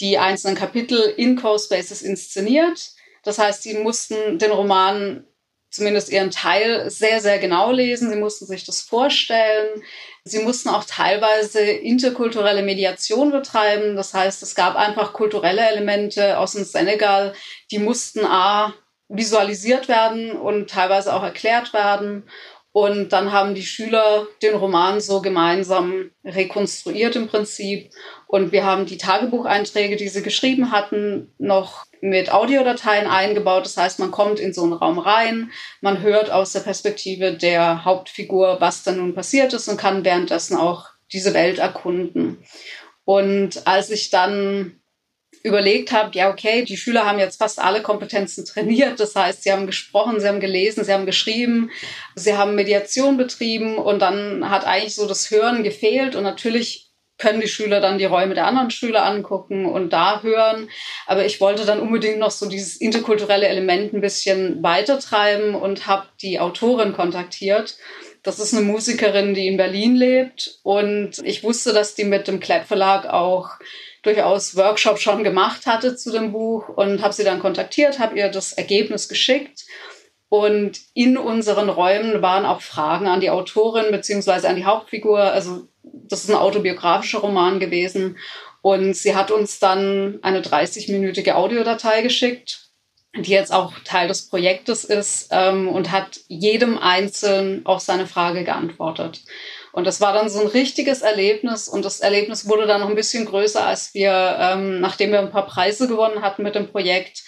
die 0.00 0.18
einzelnen 0.18 0.56
Kapitel 0.56 0.98
in 1.16 1.36
Co-Spaces 1.36 2.02
inszeniert. 2.02 2.90
Das 3.22 3.38
heißt, 3.38 3.62
sie 3.62 3.74
mussten 3.74 4.40
den 4.40 4.50
Roman 4.50 5.28
zumindest 5.70 6.08
ihren 6.08 6.32
Teil 6.32 6.90
sehr, 6.90 7.20
sehr 7.20 7.38
genau 7.38 7.70
lesen. 7.70 8.10
Sie 8.10 8.18
mussten 8.18 8.46
sich 8.46 8.64
das 8.64 8.80
vorstellen. 8.82 9.84
Sie 10.24 10.40
mussten 10.40 10.70
auch 10.70 10.82
teilweise 10.82 11.60
interkulturelle 11.60 12.64
Mediation 12.64 13.30
betreiben. 13.30 13.94
Das 13.94 14.12
heißt, 14.12 14.42
es 14.42 14.56
gab 14.56 14.74
einfach 14.74 15.12
kulturelle 15.12 15.62
Elemente 15.70 16.36
aus 16.38 16.54
dem 16.54 16.64
Senegal, 16.64 17.32
die 17.70 17.78
mussten 17.78 18.24
A 18.24 18.74
visualisiert 19.08 19.88
werden 19.88 20.32
und 20.32 20.70
teilweise 20.70 21.14
auch 21.14 21.22
erklärt 21.22 21.72
werden. 21.72 22.24
Und 22.72 23.12
dann 23.12 23.32
haben 23.32 23.54
die 23.54 23.64
Schüler 23.64 24.26
den 24.42 24.54
Roman 24.54 25.00
so 25.00 25.20
gemeinsam 25.20 26.10
rekonstruiert 26.24 27.16
im 27.16 27.26
Prinzip. 27.26 27.90
Und 28.26 28.52
wir 28.52 28.64
haben 28.64 28.86
die 28.86 28.98
Tagebucheinträge, 28.98 29.96
die 29.96 30.08
sie 30.08 30.22
geschrieben 30.22 30.70
hatten, 30.70 31.34
noch 31.38 31.86
mit 32.00 32.32
Audiodateien 32.32 33.08
eingebaut. 33.08 33.64
Das 33.64 33.76
heißt, 33.76 33.98
man 33.98 34.10
kommt 34.10 34.38
in 34.38 34.52
so 34.52 34.62
einen 34.62 34.74
Raum 34.74 34.98
rein, 34.98 35.50
man 35.80 36.02
hört 36.02 36.30
aus 36.30 36.52
der 36.52 36.60
Perspektive 36.60 37.32
der 37.32 37.84
Hauptfigur, 37.84 38.58
was 38.60 38.82
da 38.84 38.92
nun 38.92 39.14
passiert 39.14 39.52
ist 39.54 39.68
und 39.68 39.78
kann 39.78 40.04
währenddessen 40.04 40.56
auch 40.56 40.90
diese 41.12 41.34
Welt 41.34 41.58
erkunden. 41.58 42.44
Und 43.04 43.66
als 43.66 43.90
ich 43.90 44.10
dann 44.10 44.78
überlegt 45.42 45.92
habe, 45.92 46.16
ja, 46.16 46.30
okay, 46.30 46.64
die 46.64 46.76
Schüler 46.76 47.06
haben 47.06 47.18
jetzt 47.18 47.38
fast 47.38 47.60
alle 47.60 47.82
Kompetenzen 47.82 48.44
trainiert. 48.44 49.00
Das 49.00 49.14
heißt, 49.14 49.42
sie 49.42 49.52
haben 49.52 49.66
gesprochen, 49.66 50.20
sie 50.20 50.28
haben 50.28 50.40
gelesen, 50.40 50.84
sie 50.84 50.92
haben 50.92 51.06
geschrieben, 51.06 51.70
sie 52.14 52.36
haben 52.36 52.54
Mediation 52.54 53.16
betrieben 53.16 53.78
und 53.78 54.00
dann 54.00 54.50
hat 54.50 54.66
eigentlich 54.66 54.94
so 54.94 55.06
das 55.06 55.30
Hören 55.30 55.62
gefehlt 55.62 56.16
und 56.16 56.22
natürlich 56.22 56.88
können 57.18 57.40
die 57.40 57.48
Schüler 57.48 57.80
dann 57.80 57.98
die 57.98 58.04
Räume 58.04 58.34
der 58.34 58.46
anderen 58.46 58.70
Schüler 58.70 59.04
angucken 59.04 59.66
und 59.66 59.92
da 59.92 60.22
hören. 60.22 60.70
Aber 61.06 61.26
ich 61.26 61.40
wollte 61.40 61.66
dann 61.66 61.80
unbedingt 61.80 62.18
noch 62.18 62.30
so 62.30 62.48
dieses 62.48 62.76
interkulturelle 62.76 63.48
Element 63.48 63.92
ein 63.92 64.00
bisschen 64.00 64.62
weitertreiben 64.62 65.54
und 65.54 65.88
habe 65.88 66.06
die 66.22 66.38
Autorin 66.38 66.92
kontaktiert. 66.92 67.76
Das 68.22 68.38
ist 68.38 68.54
eine 68.54 68.64
Musikerin, 68.64 69.34
die 69.34 69.48
in 69.48 69.56
Berlin 69.56 69.96
lebt 69.96 70.60
und 70.62 71.18
ich 71.24 71.42
wusste, 71.42 71.72
dass 71.72 71.94
die 71.94 72.04
mit 72.04 72.28
dem 72.28 72.40
Klepp 72.40 72.66
Verlag 72.66 73.06
auch 73.06 73.50
durchaus 74.02 74.56
Workshop 74.56 74.98
schon 74.98 75.24
gemacht 75.24 75.66
hatte 75.66 75.96
zu 75.96 76.10
dem 76.12 76.32
Buch 76.32 76.68
und 76.68 77.02
habe 77.02 77.12
sie 77.12 77.24
dann 77.24 77.40
kontaktiert, 77.40 77.98
habe 77.98 78.18
ihr 78.18 78.28
das 78.28 78.52
Ergebnis 78.52 79.08
geschickt. 79.08 79.64
Und 80.30 80.78
in 80.94 81.16
unseren 81.16 81.70
Räumen 81.70 82.20
waren 82.20 82.44
auch 82.44 82.60
Fragen 82.60 83.06
an 83.06 83.20
die 83.20 83.30
Autorin 83.30 83.90
beziehungsweise 83.90 84.48
an 84.48 84.56
die 84.56 84.66
Hauptfigur. 84.66 85.20
Also 85.20 85.68
das 85.82 86.24
ist 86.24 86.30
ein 86.30 86.36
autobiografischer 86.36 87.20
Roman 87.20 87.60
gewesen. 87.60 88.18
Und 88.60 88.94
sie 88.94 89.14
hat 89.14 89.30
uns 89.30 89.58
dann 89.58 90.18
eine 90.22 90.42
30-minütige 90.42 91.32
Audiodatei 91.32 92.02
geschickt, 92.02 92.68
die 93.16 93.30
jetzt 93.30 93.52
auch 93.52 93.72
Teil 93.84 94.08
des 94.08 94.28
Projektes 94.28 94.84
ist 94.84 95.28
ähm, 95.30 95.68
und 95.68 95.90
hat 95.90 96.20
jedem 96.28 96.76
Einzelnen 96.76 97.64
auf 97.64 97.80
seine 97.80 98.06
Frage 98.06 98.44
geantwortet. 98.44 99.22
Und 99.72 99.86
das 99.86 100.00
war 100.00 100.12
dann 100.12 100.28
so 100.28 100.40
ein 100.40 100.46
richtiges 100.46 101.02
Erlebnis 101.02 101.68
und 101.68 101.84
das 101.84 102.00
Erlebnis 102.00 102.48
wurde 102.48 102.66
dann 102.66 102.80
noch 102.80 102.88
ein 102.88 102.94
bisschen 102.94 103.26
größer, 103.26 103.66
als 103.66 103.94
wir, 103.94 104.36
ähm, 104.40 104.80
nachdem 104.80 105.12
wir 105.12 105.20
ein 105.20 105.30
paar 105.30 105.46
Preise 105.46 105.88
gewonnen 105.88 106.22
hatten 106.22 106.42
mit 106.42 106.54
dem 106.54 106.68
Projekt, 106.68 107.22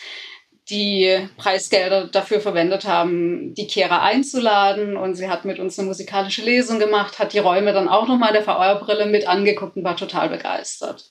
die 0.71 1.19
Preisgelder 1.37 2.07
dafür 2.07 2.41
verwendet 2.41 2.85
haben, 2.87 3.55
die 3.55 3.67
Kehra 3.67 4.03
einzuladen. 4.03 4.97
Und 4.97 5.17
sie 5.17 5.29
hat 5.29 5.45
mit 5.45 5.59
uns 5.59 5.79
eine 5.79 5.89
musikalische 5.89 6.43
Lesung 6.43 6.79
gemacht, 6.79 7.19
hat 7.19 7.33
die 7.33 7.39
Räume 7.39 7.73
dann 7.73 7.89
auch 7.89 8.07
nochmal 8.07 8.33
der 8.33 8.43
VR-Brille 8.43 9.07
mit 9.07 9.29
angeguckt 9.29 9.77
und 9.77 9.85
war 9.85 9.97
total 9.97 10.29
begeistert. 10.29 11.09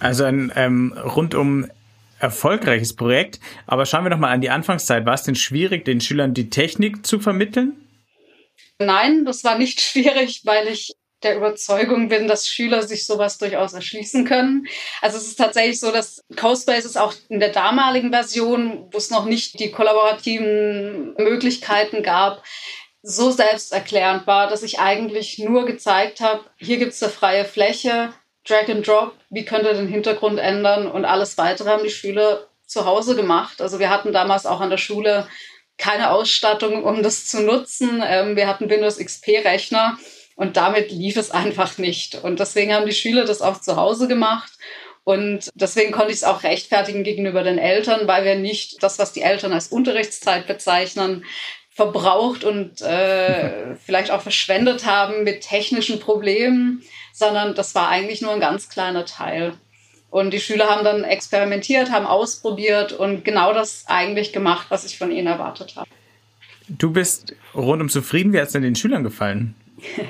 Also 0.00 0.24
ein 0.24 0.52
ähm, 0.54 0.92
rundum 0.92 1.66
erfolgreiches 2.18 2.94
Projekt. 2.94 3.40
Aber 3.66 3.86
schauen 3.86 4.04
wir 4.04 4.10
noch 4.10 4.18
mal 4.18 4.30
an 4.30 4.40
die 4.40 4.50
Anfangszeit. 4.50 5.06
War 5.06 5.14
es 5.14 5.22
denn 5.22 5.34
schwierig, 5.34 5.84
den 5.84 6.00
Schülern 6.00 6.34
die 6.34 6.50
Technik 6.50 7.06
zu 7.06 7.18
vermitteln? 7.18 7.74
Nein, 8.78 9.24
das 9.24 9.44
war 9.44 9.58
nicht 9.58 9.80
schwierig, 9.80 10.42
weil 10.44 10.68
ich 10.68 10.94
der 11.22 11.36
Überzeugung 11.36 12.08
bin, 12.08 12.28
dass 12.28 12.48
Schüler 12.48 12.82
sich 12.82 13.06
sowas 13.06 13.38
durchaus 13.38 13.72
erschließen 13.72 14.26
können. 14.26 14.66
Also 15.00 15.16
es 15.16 15.26
ist 15.26 15.36
tatsächlich 15.36 15.80
so, 15.80 15.90
dass 15.90 16.22
CoSpaces 16.36 16.96
auch 16.98 17.14
in 17.28 17.40
der 17.40 17.48
damaligen 17.48 18.10
Version, 18.10 18.88
wo 18.92 18.98
es 18.98 19.10
noch 19.10 19.24
nicht 19.24 19.58
die 19.58 19.70
kollaborativen 19.70 21.14
Möglichkeiten 21.14 22.02
gab, 22.02 22.44
so 23.02 23.30
selbsterklärend 23.30 24.26
war, 24.26 24.48
dass 24.48 24.62
ich 24.62 24.78
eigentlich 24.78 25.38
nur 25.38 25.66
gezeigt 25.66 26.20
habe, 26.20 26.44
hier 26.56 26.78
gibt 26.78 26.92
es 26.92 27.02
eine 27.02 27.12
freie 27.12 27.44
Fläche, 27.44 28.12
Drag 28.46 28.68
and 28.68 28.86
Drop, 28.86 29.14
wie 29.30 29.44
könnt 29.44 29.64
ihr 29.64 29.74
den 29.74 29.88
Hintergrund 29.88 30.38
ändern 30.38 30.90
und 30.90 31.04
alles 31.04 31.36
weitere 31.38 31.70
haben 31.70 31.84
die 31.84 31.90
Schüler 31.90 32.46
zu 32.66 32.86
Hause 32.86 33.14
gemacht. 33.14 33.60
Also 33.60 33.78
wir 33.78 33.90
hatten 33.90 34.12
damals 34.12 34.46
auch 34.46 34.60
an 34.60 34.70
der 34.70 34.78
Schule 34.78 35.28
keine 35.78 36.10
Ausstattung, 36.10 36.84
um 36.84 37.02
das 37.02 37.26
zu 37.26 37.42
nutzen. 37.42 38.02
Ähm, 38.06 38.36
wir 38.36 38.46
hatten 38.46 38.70
Windows 38.70 38.98
XP-Rechner 38.98 39.98
und 40.36 40.56
damit 40.56 40.90
lief 40.90 41.16
es 41.16 41.30
einfach 41.30 41.78
nicht. 41.78 42.16
Und 42.16 42.40
deswegen 42.40 42.72
haben 42.72 42.86
die 42.86 42.92
Schüler 42.92 43.24
das 43.24 43.42
auch 43.42 43.60
zu 43.60 43.76
Hause 43.76 44.08
gemacht. 44.08 44.52
Und 45.04 45.50
deswegen 45.54 45.92
konnte 45.92 46.12
ich 46.12 46.18
es 46.18 46.24
auch 46.24 46.42
rechtfertigen 46.44 47.04
gegenüber 47.04 47.42
den 47.42 47.58
Eltern, 47.58 48.08
weil 48.08 48.24
wir 48.24 48.36
nicht 48.36 48.82
das, 48.82 48.98
was 48.98 49.12
die 49.12 49.20
Eltern 49.20 49.52
als 49.52 49.68
Unterrichtszeit 49.68 50.46
bezeichnen, 50.46 51.24
verbraucht 51.70 52.44
und 52.44 52.80
äh, 52.80 53.76
vielleicht 53.84 54.10
auch 54.10 54.22
verschwendet 54.22 54.86
haben 54.86 55.24
mit 55.24 55.42
technischen 55.42 56.00
Problemen, 56.00 56.82
sondern 57.12 57.54
das 57.54 57.74
war 57.74 57.88
eigentlich 57.88 58.22
nur 58.22 58.32
ein 58.32 58.40
ganz 58.40 58.68
kleiner 58.68 59.04
Teil. 59.04 59.54
Und 60.14 60.30
die 60.30 60.38
Schüler 60.38 60.70
haben 60.70 60.84
dann 60.84 61.02
experimentiert, 61.02 61.90
haben 61.90 62.06
ausprobiert 62.06 62.92
und 62.92 63.24
genau 63.24 63.52
das 63.52 63.82
eigentlich 63.88 64.32
gemacht, 64.32 64.68
was 64.68 64.84
ich 64.84 64.96
von 64.96 65.10
ihnen 65.10 65.26
erwartet 65.26 65.74
habe. 65.74 65.90
Du 66.68 66.92
bist 66.92 67.34
rundum 67.52 67.88
zufrieden. 67.88 68.32
Wie 68.32 68.38
hat 68.38 68.46
es 68.46 68.52
denn 68.52 68.62
den 68.62 68.76
Schülern 68.76 69.02
gefallen? 69.02 69.56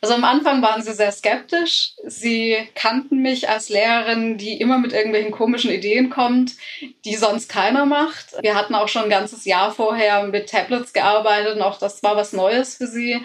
Also 0.00 0.14
am 0.14 0.24
Anfang 0.24 0.62
waren 0.62 0.82
sie 0.82 0.94
sehr 0.94 1.12
skeptisch. 1.12 1.92
Sie 2.04 2.56
kannten 2.74 3.22
mich 3.22 3.48
als 3.48 3.68
Lehrerin, 3.68 4.36
die 4.36 4.60
immer 4.60 4.78
mit 4.78 4.92
irgendwelchen 4.92 5.30
komischen 5.30 5.70
Ideen 5.70 6.10
kommt, 6.10 6.56
die 7.04 7.14
sonst 7.14 7.48
keiner 7.48 7.86
macht. 7.86 8.34
Wir 8.40 8.56
hatten 8.56 8.74
auch 8.74 8.88
schon 8.88 9.04
ein 9.04 9.10
ganzes 9.10 9.44
Jahr 9.44 9.70
vorher 9.70 10.24
mit 10.24 10.50
Tablets 10.50 10.92
gearbeitet 10.92 11.54
und 11.54 11.62
auch 11.62 11.78
das 11.78 12.02
war 12.02 12.16
was 12.16 12.32
Neues 12.32 12.78
für 12.78 12.88
sie. 12.88 13.20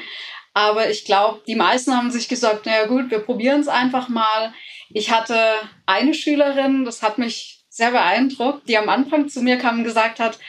Aber 0.53 0.87
ich 0.89 1.03
glaube, 1.05 1.41
die 1.47 1.55
meisten 1.55 1.97
haben 1.97 2.11
sich 2.11 2.27
gesagt, 2.27 2.67
naja 2.67 2.85
gut, 2.85 3.09
wir 3.09 3.19
probieren 3.19 3.61
es 3.61 3.67
einfach 3.67 4.07
mal. 4.07 4.53
Ich 4.89 5.11
hatte 5.11 5.37
eine 5.85 6.13
Schülerin, 6.13 6.85
das 6.85 7.01
hat 7.01 7.17
mich 7.17 7.65
sehr 7.69 7.91
beeindruckt, 7.91 8.67
die 8.67 8.77
am 8.77 8.89
Anfang 8.89 9.29
zu 9.29 9.41
mir 9.41 9.57
kam 9.57 9.79
und 9.79 9.83
gesagt 9.83 10.19
hat, 10.19 10.39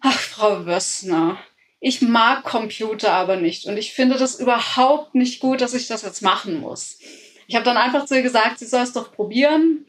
ach, 0.00 0.18
Frau 0.18 0.66
Wössner, 0.66 1.38
ich 1.80 2.02
mag 2.02 2.44
Computer 2.44 3.12
aber 3.12 3.36
nicht 3.36 3.66
und 3.66 3.76
ich 3.76 3.92
finde 3.92 4.16
das 4.16 4.38
überhaupt 4.38 5.14
nicht 5.14 5.40
gut, 5.40 5.60
dass 5.60 5.74
ich 5.74 5.88
das 5.88 6.02
jetzt 6.02 6.22
machen 6.22 6.60
muss. 6.60 6.98
Ich 7.48 7.54
habe 7.54 7.64
dann 7.64 7.76
einfach 7.76 8.04
zu 8.04 8.14
ihr 8.14 8.22
gesagt, 8.22 8.58
sie 8.58 8.66
soll 8.66 8.82
es 8.82 8.92
doch 8.92 9.12
probieren. 9.12 9.86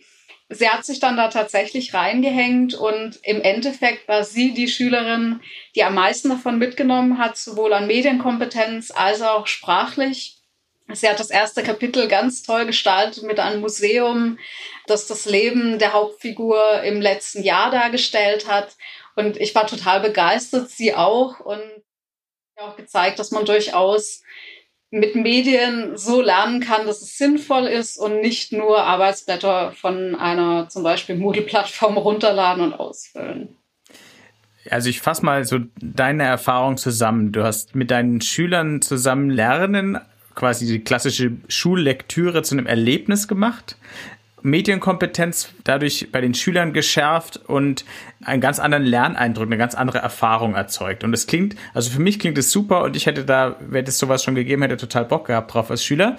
Sie 0.50 0.68
hat 0.68 0.84
sich 0.84 1.00
dann 1.00 1.16
da 1.16 1.30
tatsächlich 1.30 1.94
reingehängt 1.94 2.74
und 2.74 3.20
im 3.24 3.42
Endeffekt 3.42 4.08
war 4.08 4.26
sie 4.26 4.54
die 4.54 4.68
Schülerin, 4.68 5.40
die 5.76 5.84
am 5.84 5.94
meisten 5.94 6.30
davon 6.30 6.58
mitgenommen 6.58 7.18
hat, 7.20 7.38
sowohl 7.38 7.72
an 7.74 7.88
Medienkompetenz 7.88 8.92
als 8.92 9.22
auch 9.22 9.48
sprachlich. 9.48 10.41
Sie 10.94 11.08
hat 11.08 11.20
das 11.20 11.30
erste 11.30 11.64
Kapitel 11.64 12.08
ganz 12.08 12.44
toll 12.44 12.66
gestaltet 12.66 13.24
mit 13.24 13.40
einem 13.40 13.62
Museum, 13.62 14.38
das 14.88 15.08
das 15.08 15.26
Leben 15.26 15.80
der 15.80 15.94
Hauptfigur 15.94 16.82
im 16.84 17.00
letzten 17.00 17.44
Jahr 17.44 17.72
dargestellt 17.72 18.48
hat. 18.48 18.76
Und 19.16 19.38
ich 19.38 19.56
war 19.56 19.68
total 19.68 20.02
begeistert, 20.02 20.70
sie 20.70 20.94
auch. 20.94 21.40
Und 21.40 21.62
auch 22.58 22.76
gezeigt, 22.76 23.20
dass 23.20 23.32
man 23.32 23.46
durchaus 23.46 24.24
mit 24.92 25.16
Medien 25.16 25.98
so 25.98 26.22
lernen 26.22 26.60
kann, 26.60 26.86
dass 26.86 27.02
es 27.02 27.18
sinnvoll 27.18 27.66
ist 27.66 27.98
und 27.98 28.20
nicht 28.20 28.52
nur 28.52 28.84
Arbeitsblätter 28.84 29.72
von 29.72 30.16
einer 30.16 30.68
zum 30.68 30.84
Beispiel 30.84 31.16
Moodle-Plattform 31.16 31.98
runterladen 31.98 32.64
und 32.66 32.74
ausfüllen. 32.74 33.56
Also 34.70 34.90
ich 34.90 35.02
fasse 35.02 35.26
mal 35.26 35.44
so 35.46 35.60
deine 35.82 36.24
Erfahrung 36.24 36.78
zusammen. 36.78 37.32
Du 37.32 37.44
hast 37.44 37.74
mit 37.74 37.90
deinen 37.90 38.22
Schülern 38.22 38.82
zusammen 38.82 39.30
lernen, 39.30 40.00
quasi 40.36 40.66
die 40.66 40.84
klassische 40.84 41.34
Schullektüre 41.48 42.44
zu 42.44 42.56
einem 42.56 42.68
Erlebnis 42.68 43.28
gemacht. 43.28 43.78
Medienkompetenz 44.44 45.50
dadurch 45.64 46.12
bei 46.12 46.20
den 46.22 46.34
Schülern 46.34 46.74
geschärft 46.74 47.38
und 47.38 47.86
einen 48.24 48.42
ganz 48.42 48.60
anderen 48.60 48.84
Lerneindruck, 48.84 49.46
eine 49.46 49.58
ganz 49.58 49.76
andere 49.76 50.00
Erfahrung 50.00 50.56
erzeugt. 50.56 51.04
Und 51.04 51.14
es 51.14 51.28
klingt, 51.28 51.56
also 51.74 51.92
für 51.92 52.02
mich 52.02 52.20
klingt 52.20 52.38
es 52.38 52.52
super 52.52 52.84
und 52.84 52.96
ich 52.96 53.06
hätte 53.06 53.24
da, 53.24 53.58
wenn 53.60 53.86
es 53.86 54.00
sowas 54.00 54.24
schon 54.24 54.36
gegeben 54.36 54.64
hätte, 54.64 54.78
total 54.78 55.06
Bock 55.06 55.28
gehabt 55.28 55.54
drauf 55.54 55.70
als 55.70 55.84
Schüler. 55.84 56.18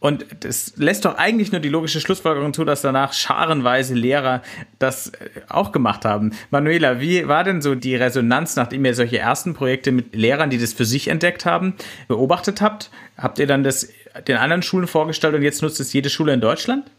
Und 0.00 0.24
das 0.40 0.72
lässt 0.76 1.04
doch 1.04 1.16
eigentlich 1.16 1.52
nur 1.52 1.60
die 1.60 1.68
logische 1.68 2.00
Schlussfolgerung 2.00 2.54
zu, 2.54 2.64
dass 2.64 2.80
danach 2.80 3.12
scharenweise 3.12 3.94
Lehrer 3.94 4.42
das 4.78 5.08
äh, 5.08 5.28
auch 5.48 5.72
gemacht 5.72 6.04
haben. 6.06 6.32
Manuela, 6.50 7.00
wie 7.00 7.28
war 7.28 7.44
denn 7.44 7.60
so 7.60 7.74
die 7.74 7.94
Resonanz, 7.94 8.56
nachdem 8.56 8.84
ihr 8.84 8.94
solche 8.94 9.18
ersten 9.18 9.52
Projekte 9.54 9.92
mit 9.92 10.16
Lehrern, 10.16 10.50
die 10.50 10.58
das 10.58 10.72
für 10.72 10.86
sich 10.86 11.08
entdeckt 11.08 11.44
haben, 11.44 11.74
beobachtet 12.08 12.62
habt? 12.62 12.90
Habt 13.16 13.38
ihr 13.38 13.46
dann 13.46 13.62
das 13.62 13.92
den 14.26 14.38
anderen 14.38 14.62
Schulen 14.62 14.86
vorgestellt 14.86 15.34
und 15.34 15.42
jetzt 15.42 15.62
nutzt 15.62 15.80
es 15.80 15.92
jede 15.92 16.10
Schule 16.10 16.32
in 16.32 16.40
Deutschland? 16.40 16.90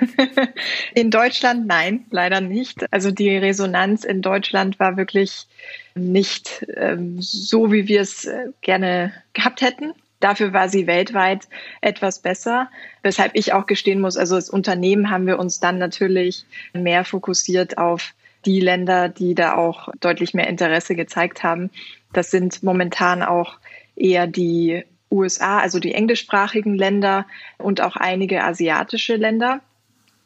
in 0.94 1.10
Deutschland 1.10 1.66
nein, 1.66 2.04
leider 2.10 2.40
nicht. 2.40 2.92
Also 2.92 3.10
die 3.10 3.36
Resonanz 3.36 4.04
in 4.04 4.22
Deutschland 4.22 4.78
war 4.78 4.96
wirklich 4.96 5.46
nicht 5.94 6.66
ähm, 6.74 7.20
so, 7.20 7.72
wie 7.72 7.88
wir 7.88 8.00
es 8.00 8.24
äh, 8.24 8.46
gerne 8.60 9.12
gehabt 9.32 9.60
hätten. 9.60 9.92
Dafür 10.22 10.52
war 10.52 10.68
sie 10.68 10.86
weltweit 10.86 11.48
etwas 11.80 12.20
besser, 12.20 12.70
weshalb 13.02 13.32
ich 13.34 13.52
auch 13.52 13.66
gestehen 13.66 14.00
muss, 14.00 14.16
also 14.16 14.36
als 14.36 14.48
Unternehmen 14.48 15.10
haben 15.10 15.26
wir 15.26 15.38
uns 15.38 15.58
dann 15.58 15.78
natürlich 15.78 16.46
mehr 16.72 17.04
fokussiert 17.04 17.76
auf 17.76 18.14
die 18.44 18.60
Länder, 18.60 19.08
die 19.08 19.34
da 19.34 19.56
auch 19.56 19.88
deutlich 19.98 20.32
mehr 20.32 20.46
Interesse 20.46 20.94
gezeigt 20.94 21.42
haben. 21.42 21.70
Das 22.12 22.30
sind 22.30 22.62
momentan 22.62 23.24
auch 23.24 23.58
eher 23.96 24.28
die 24.28 24.84
USA, 25.10 25.58
also 25.58 25.80
die 25.80 25.92
englischsprachigen 25.92 26.76
Länder 26.76 27.26
und 27.58 27.80
auch 27.80 27.96
einige 27.96 28.44
asiatische 28.44 29.16
Länder. 29.16 29.60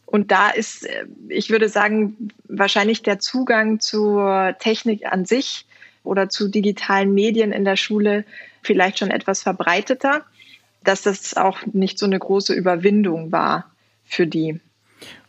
Und 0.05 0.31
da 0.31 0.51
ist, 0.51 0.85
äh, 0.85 1.07
ich 1.29 1.49
würde 1.49 1.71
sagen, 1.71 2.29
wahrscheinlich 2.49 3.03
der 3.03 3.19
Zugang 3.19 3.81
zur 3.81 4.55
Technik 4.59 5.11
an 5.11 5.25
sich 5.25 5.67
oder 6.05 6.29
zu 6.29 6.49
digitalen 6.49 7.15
Medien 7.15 7.51
in 7.51 7.65
der 7.65 7.77
Schule 7.77 8.25
vielleicht 8.67 8.99
schon 8.99 9.11
etwas 9.11 9.43
verbreiteter, 9.43 10.25
dass 10.85 11.03
das 11.03 11.37
auch 11.37 11.59
nicht 11.73 11.99
so 11.99 12.07
eine 12.07 12.19
große 12.19 12.53
Überwindung 12.53 13.33
war 13.33 13.71
für 14.05 14.27
die. 14.27 14.61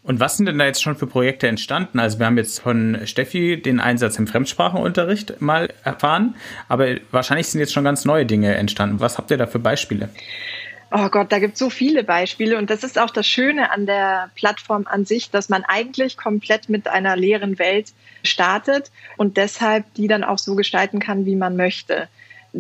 Und 0.04 0.22
was 0.22 0.38
sind 0.38 0.46
denn 0.46 0.58
da 0.58 0.66
jetzt 0.66 0.82
schon 0.82 0.96
für 0.96 1.08
Projekte 1.08 1.48
entstanden? 1.48 2.00
Also 2.00 2.18
wir 2.20 2.28
haben 2.28 2.38
jetzt 2.38 2.62
von 2.62 3.00
Steffi 3.06 3.62
den 3.62 3.82
Einsatz 3.82 4.18
im 4.18 4.26
Fremdsprachenunterricht 4.26 5.42
mal 5.42 5.68
erfahren, 5.84 6.36
aber 6.70 6.96
wahrscheinlich 7.12 7.48
sind 7.48 7.60
jetzt 7.60 7.74
schon 7.74 7.84
ganz 7.84 8.06
neue 8.06 8.26
Dinge 8.26 8.56
entstanden. 8.56 9.02
Was 9.02 9.18
habt 9.18 9.32
ihr 9.32 9.38
da 9.38 9.48
für 9.48 9.60
Beispiele? 9.60 10.10
Oh 10.90 11.10
Gott, 11.10 11.34
da 11.34 11.40
gibt 11.40 11.54
es 11.56 11.60
so 11.60 11.70
viele 11.70 12.06
Beispiele 12.06 12.58
und 12.58 12.70
das 12.70 12.86
ist 12.86 12.98
auch 12.98 13.10
das 13.10 13.28
Schöne 13.28 13.72
an 13.72 13.86
der 13.86 14.32
Plattform 14.36 14.88
an 14.88 15.04
sich, 15.04 15.30
dass 15.30 15.50
man 15.50 15.66
eigentlich 15.66 16.16
komplett 16.16 16.70
mit 16.70 16.88
einer 16.88 17.18
leeren 17.18 17.60
Welt 17.60 17.92
startet 18.24 18.90
und 19.18 19.36
deshalb 19.36 19.94
die 19.96 20.08
dann 20.08 20.24
auch 20.24 20.38
so 20.38 20.56
gestalten 20.56 21.00
kann, 21.00 21.26
wie 21.26 21.36
man 21.36 21.58
möchte. 21.58 22.08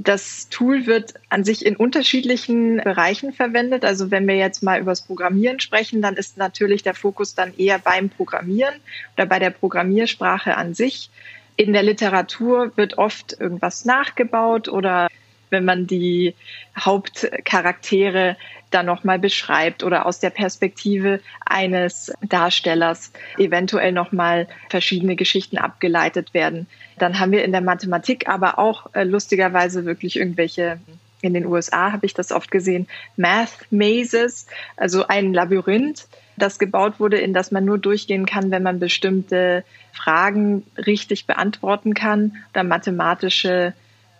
Das 0.04 0.48
Tool 0.50 0.86
wird 0.86 1.16
an 1.30 1.44
sich 1.44 1.66
in 1.66 1.75
unterschiedlichen 1.75 2.77
Bereichen 2.77 3.34
verwendet. 3.34 3.84
Also 3.84 4.12
wenn 4.12 4.27
wir 4.27 4.36
jetzt 4.36 4.62
mal 4.62 4.80
über 4.80 4.92
das 4.92 5.01
Programmieren 5.01 5.60
sprechen, 5.60 6.04
dann 6.04 6.15
ist 6.15 6.38
natürlich 6.38 6.84
der 6.84 6.93
Fokus 6.93 7.34
dann 7.34 7.56
eher 7.58 7.80
beim 7.80 8.10
Programmieren 8.10 8.76
oder 9.15 9.26
bei 9.26 9.39
der 9.39 9.50
Programmiersprache 9.50 10.56
an 10.56 10.76
sich. 10.76 11.10
In 11.56 11.74
der 11.74 11.82
Literatur 11.82 12.74
wird 12.76 13.00
oft 13.00 13.39
irgendwas 13.39 13.86
nachgebaut 13.86 14.69
oder 14.69 15.08
wenn 15.50 15.66
man 15.66 15.88
die 15.88 16.36
Hauptcharaktere 16.80 18.38
dann 18.72 18.86
nochmal 18.86 19.20
beschreibt 19.20 19.84
oder 19.84 20.06
aus 20.06 20.20
der 20.20 20.30
Perspektive 20.30 21.22
eines 21.46 22.12
Darstellers 22.22 23.12
eventuell 23.38 23.92
nochmal 23.92 24.48
verschiedene 24.70 25.16
Geschichten 25.16 25.58
abgeleitet 25.58 26.34
werden. 26.34 26.68
Dann 26.98 27.20
haben 27.20 27.32
wir 27.32 27.46
in 27.46 27.52
der 27.52 27.62
Mathematik 27.62 28.28
aber 28.28 28.60
auch 28.60 28.88
äh, 28.94 29.04
lustigerweise 29.04 29.86
wirklich 29.86 30.18
irgendwelche 30.18 30.80
in 31.22 31.34
den 31.34 31.48
USA 31.48 31.92
habe 31.92 32.06
ich 32.06 32.14
das 32.14 32.32
oft 32.32 32.52
gesehen, 32.52 32.88
Math 33.16 33.72
Mazes, 33.72 34.46
also 34.76 35.08
ein 35.08 35.34
Labyrinth, 35.34 36.08
das 36.38 36.60
gebaut 36.60 37.00
wurde, 37.00 37.18
in 37.18 37.34
das 37.34 37.52
man 37.52 37.66
nur 37.66 37.80
durchgehen 37.80 38.28
kann, 38.28 38.52
wenn 38.52 38.62
man 38.62 38.80
bestimmte 38.80 39.64
Fragen 39.92 40.64
richtig 40.78 41.26
beantworten 41.26 41.96
kann 41.96 42.38
oder 42.54 42.64
mathematische 42.64 43.74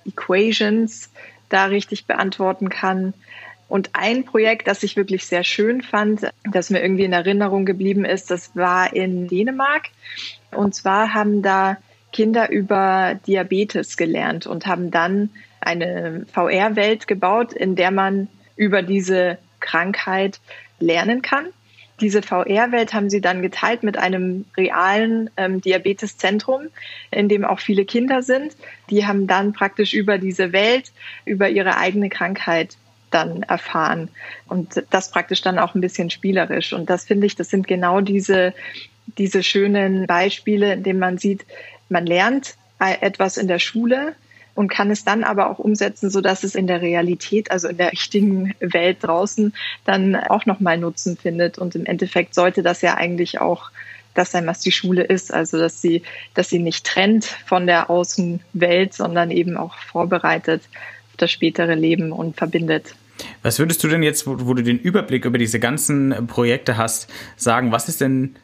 Equations 0.08 1.10
da 1.50 1.66
richtig 1.66 2.06
beantworten 2.06 2.70
kann. 2.70 3.14
Und 3.70 3.90
ein 3.94 4.24
Projekt, 4.24 4.68
das 4.68 4.84
ich 4.84 4.96
wirklich 4.96 5.26
sehr 5.26 5.44
schön 5.44 5.82
fand, 5.82 6.32
das 6.50 6.70
mir 6.70 6.82
irgendwie 6.82 7.04
in 7.04 7.14
Erinnerung 7.14 7.66
geblieben 7.66 8.06
ist, 8.06 8.32
das 8.32 8.56
war 8.56 8.94
in 8.94 9.28
Dänemark. 9.28 9.90
Und 10.52 10.74
zwar 10.74 11.14
haben 11.14 11.42
da 11.42 11.78
Kinder 12.14 12.50
über 12.50 13.20
Diabetes 13.28 13.98
gelernt 13.98 14.48
und 14.48 14.66
haben 14.66 14.90
dann 14.90 15.30
eine 15.60 16.26
VR-Welt 16.32 17.08
gebaut, 17.08 17.52
in 17.52 17.76
der 17.76 17.92
man 17.92 18.30
über 18.56 18.82
diese 18.82 19.38
Krankheit 19.60 20.40
lernen 20.80 21.22
kann. 21.22 21.48
Diese 22.00 22.22
VR-Welt 22.22 22.94
haben 22.94 23.10
sie 23.10 23.22
dann 23.22 23.42
geteilt 23.42 23.84
mit 23.84 23.98
einem 23.98 24.46
realen 24.56 25.30
ähm, 25.36 25.62
Diabeteszentrum, 25.62 26.68
in 27.10 27.28
dem 27.28 27.44
auch 27.44 27.60
viele 27.60 27.86
Kinder 27.86 28.22
sind. 28.22 28.56
Die 28.90 29.08
haben 29.08 29.26
dann 29.26 29.54
praktisch 29.54 29.94
über 29.94 30.18
diese 30.18 30.54
Welt, 30.54 30.92
über 31.26 31.50
ihre 31.50 31.78
eigene 31.78 32.10
Krankheit 32.10 32.78
dann 33.10 33.44
erfahren. 33.44 34.10
Und 34.48 34.84
das 34.90 35.12
praktisch 35.12 35.42
dann 35.42 35.58
auch 35.60 35.74
ein 35.74 35.82
bisschen 35.82 36.10
spielerisch. 36.10 36.74
Und 36.74 36.90
das 36.90 37.06
finde 37.06 37.26
ich, 37.26 37.36
das 37.36 37.50
sind 37.50 37.68
genau 37.68 38.02
diese, 38.02 38.54
diese 39.18 39.42
schönen 39.44 40.06
Beispiele, 40.06 40.74
in 40.74 40.84
denen 40.84 41.00
man 41.00 41.18
sieht, 41.18 41.46
man 41.90 42.06
lernt 42.06 42.56
etwas 42.80 43.38
in 43.38 43.48
der 43.48 43.60
Schule, 43.60 44.14
und 44.58 44.70
kann 44.70 44.90
es 44.90 45.06
dann 45.06 45.24
aber 45.24 45.52
auch 45.52 45.60
umsetzen, 45.60 46.10
so 46.10 46.20
dass 46.20 46.44
es 46.44 46.56
in 46.56 46.66
der 46.66 46.82
Realität, 46.82 47.52
also 47.52 47.68
in 47.68 47.78
der 47.78 47.92
richtigen 47.92 48.56
Welt 48.60 48.98
draußen, 49.02 49.54
dann 49.86 50.16
auch 50.16 50.48
nochmal 50.48 50.80
Nutzen 50.80 51.16
findet. 51.16 51.60
Und 51.60 51.76
im 51.76 51.86
Endeffekt 51.86 52.34
sollte 52.34 52.64
das 52.64 52.82
ja 52.82 52.96
eigentlich 52.96 53.40
auch 53.40 53.70
das 54.16 54.32
sein, 54.32 54.48
was 54.48 54.62
die 54.62 54.72
Schule 54.72 55.04
ist. 55.04 55.32
Also 55.32 55.60
dass 55.60 55.80
sie, 55.80 56.02
dass 56.34 56.50
sie 56.50 56.58
nicht 56.58 56.88
trennt 56.88 57.26
von 57.26 57.68
der 57.68 57.92
Außenwelt, 57.92 58.96
sondern 58.96 59.30
eben 59.30 59.58
auch 59.58 59.76
vorbereitet 59.78 60.64
auf 61.12 61.18
das 61.18 61.32
spätere 61.32 61.76
Leben 61.76 62.12
und 62.12 62.36
verbindet. 62.36 62.96
Was 63.44 63.60
würdest 63.60 63.84
du 63.84 63.88
denn 63.88 64.02
jetzt, 64.02 64.26
wo, 64.26 64.54
du 64.56 64.64
den 64.64 64.80
Überblick 64.80 65.26
über 65.26 65.38
diese 65.38 65.60
ganzen 65.60 66.26
Projekte 66.26 66.78
hast, 66.78 67.12
sagen, 67.36 67.72
was 67.72 67.90
ist 67.90 68.02
denn 68.02 68.38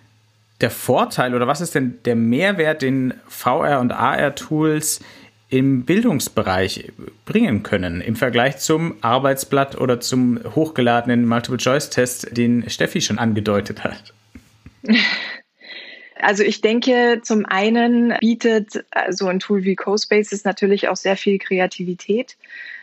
der 0.62 0.70
Vorteil 0.70 1.34
oder 1.34 1.48
was 1.48 1.60
ist 1.60 1.74
denn 1.74 1.98
der 2.06 2.16
Mehrwert, 2.16 2.84
den 2.84 3.16
VR 3.28 3.80
und 3.80 3.92
AR-Tools 3.92 5.02
im 5.54 5.86
Bildungsbereich 5.86 6.92
bringen 7.26 7.62
können 7.62 8.02
im 8.02 8.16
Vergleich 8.16 8.58
zum 8.58 8.96
Arbeitsblatt 9.02 9.80
oder 9.80 10.00
zum 10.00 10.40
hochgeladenen 10.56 11.28
Multiple-Choice-Test, 11.28 12.36
den 12.36 12.68
Steffi 12.72 13.02
schon 13.02 13.20
angedeutet 13.20 13.84
hat? 13.84 14.14
Also 16.20 16.44
ich 16.44 16.62
denke, 16.62 17.20
zum 17.22 17.46
einen 17.46 18.14
bietet 18.22 18.86
so 19.10 19.28
ein 19.28 19.40
Tool 19.40 19.66
wie 19.66 19.76
CoSpaces 19.76 20.46
natürlich 20.46 20.88
auch 20.88 20.96
sehr 20.96 21.18
viel 21.18 21.38
Kreativität. 21.38 22.38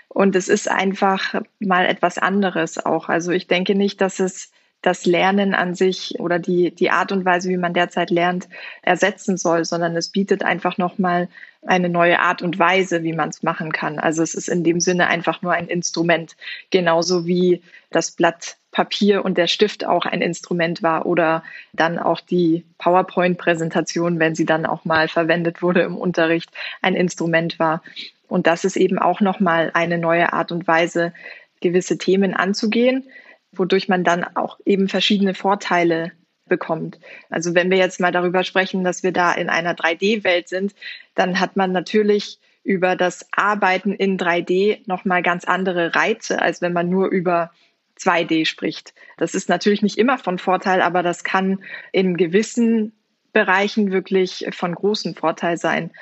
Und 0.09 0.37
es 0.37 0.49
ist 0.49 0.71
einfach 0.71 1.41
mal 1.59 1.87
etwas 1.87 2.19
anderes 2.19 2.85
auch. 2.85 3.09
Also 3.09 3.31
ich 3.31 3.47
denke 3.47 3.75
nicht, 3.75 4.03
dass 4.03 4.21
es 4.21 4.51
das 4.83 5.07
Lernen 5.07 5.55
an 5.55 5.75
sich 5.75 6.17
oder 6.19 6.39
die, 6.39 6.75
die 6.75 6.91
Art 6.91 7.13
und 7.13 7.25
Weise, 7.25 7.49
wie 7.49 7.57
man 7.57 7.73
derzeit 7.73 8.11
lernt, 8.11 8.47
ersetzen 8.83 9.39
soll, 9.39 9.65
sondern 9.65 9.97
es 9.97 10.11
bietet 10.11 10.43
einfach 10.43 10.77
nochmal 10.77 11.29
eine 11.67 11.89
neue 11.89 12.21
Art 12.21 12.43
und 12.43 12.59
Weise, 12.59 13.03
wie 13.03 13.13
man 13.13 13.29
es 13.29 13.43
machen 13.43 13.73
kann. 13.73 13.99
Also 13.99 14.23
es 14.23 14.35
ist 14.35 14.49
in 14.49 14.65
dem 14.65 14.81
Sinne 14.81 15.09
einfach 15.09 15.43
nur 15.43 15.53
ein 15.53 15.69
Instrument, 15.69 16.37
genauso 16.71 17.27
wie 17.27 17.63
das 17.91 18.13
Blatt 18.13 18.57
Papier 18.73 19.25
und 19.25 19.37
der 19.37 19.49
Stift 19.49 19.85
auch 19.85 20.07
ein 20.07 20.23
Instrument 20.23 20.83
war 20.83 21.07
oder 21.07 21.43
dann 21.73 21.99
auch 21.99 22.21
die 22.21 22.65
PowerPoint-Präsentation, 22.79 24.19
wenn 24.21 24.35
sie 24.35 24.47
dann 24.47 24.65
auch 24.65 24.85
mal 24.85 25.09
verwendet 25.09 25.61
wurde 25.61 25.83
im 25.83 25.97
Unterricht, 25.97 26.51
ein 26.81 26.95
Instrument 26.95 27.59
war. 27.59 27.83
Und 28.29 28.47
das 28.47 28.65
ist 28.65 28.77
eben 28.77 28.99
auch 28.99 29.21
nochmal 29.21 29.71
eine 29.75 29.99
neue 29.99 30.33
Art 30.33 30.53
und 30.53 30.69
Weise, 30.69 31.13
gewisse 31.61 31.99
Themen 31.99 32.33
anzugehen, 32.33 33.05
wodurch 33.53 33.89
man 33.89 34.05
dann 34.05 34.25
auch 34.37 34.59
eben 34.65 34.89
verschiedene 34.89 35.35
Vorteile 35.35 36.13
bekommt. 36.51 37.01
Also 37.31 37.55
wenn 37.55 37.71
wir 37.71 37.79
jetzt 37.79 38.01
mal 38.01 38.13
darüber 38.13 38.45
sprechen, 38.45 38.85
dass 38.85 39.03
wir 39.03 39.13
da 39.13 39.33
in 39.33 39.49
einer 39.49 39.75
3D-Welt 39.75 40.49
sind, 40.49 40.75
dann 41.15 41.41
hat 41.41 41.57
man 41.57 41.73
natürlich 41.73 42.39
über 42.63 42.95
das 42.95 43.27
Arbeiten 43.33 43.95
in 43.95 44.19
3D 44.19 44.81
nochmal 44.87 45.23
ganz 45.23 45.45
andere 45.47 45.95
Reize, 45.95 46.43
als 46.43 46.61
wenn 46.61 46.75
man 46.75 46.91
nur 46.91 47.09
über 47.09 47.51
2D 47.99 48.45
spricht. 48.45 48.93
Das 49.17 49.35
ist 49.35 49.49
natürlich 49.49 49.81
nicht 49.81 49.97
immer 49.97 50.19
von 50.19 50.39
Vorteil, 50.39 50.83
aber 50.83 51.03
das 51.03 51.25
kann 51.25 51.63
in 51.93 52.19
gewissen 52.19 52.93
Bereichen 53.33 53.93
wirklich 53.93 54.47
von 54.51 54.75
großem 54.75 55.15
Vorteil 55.15 55.57
sein. 55.57 55.93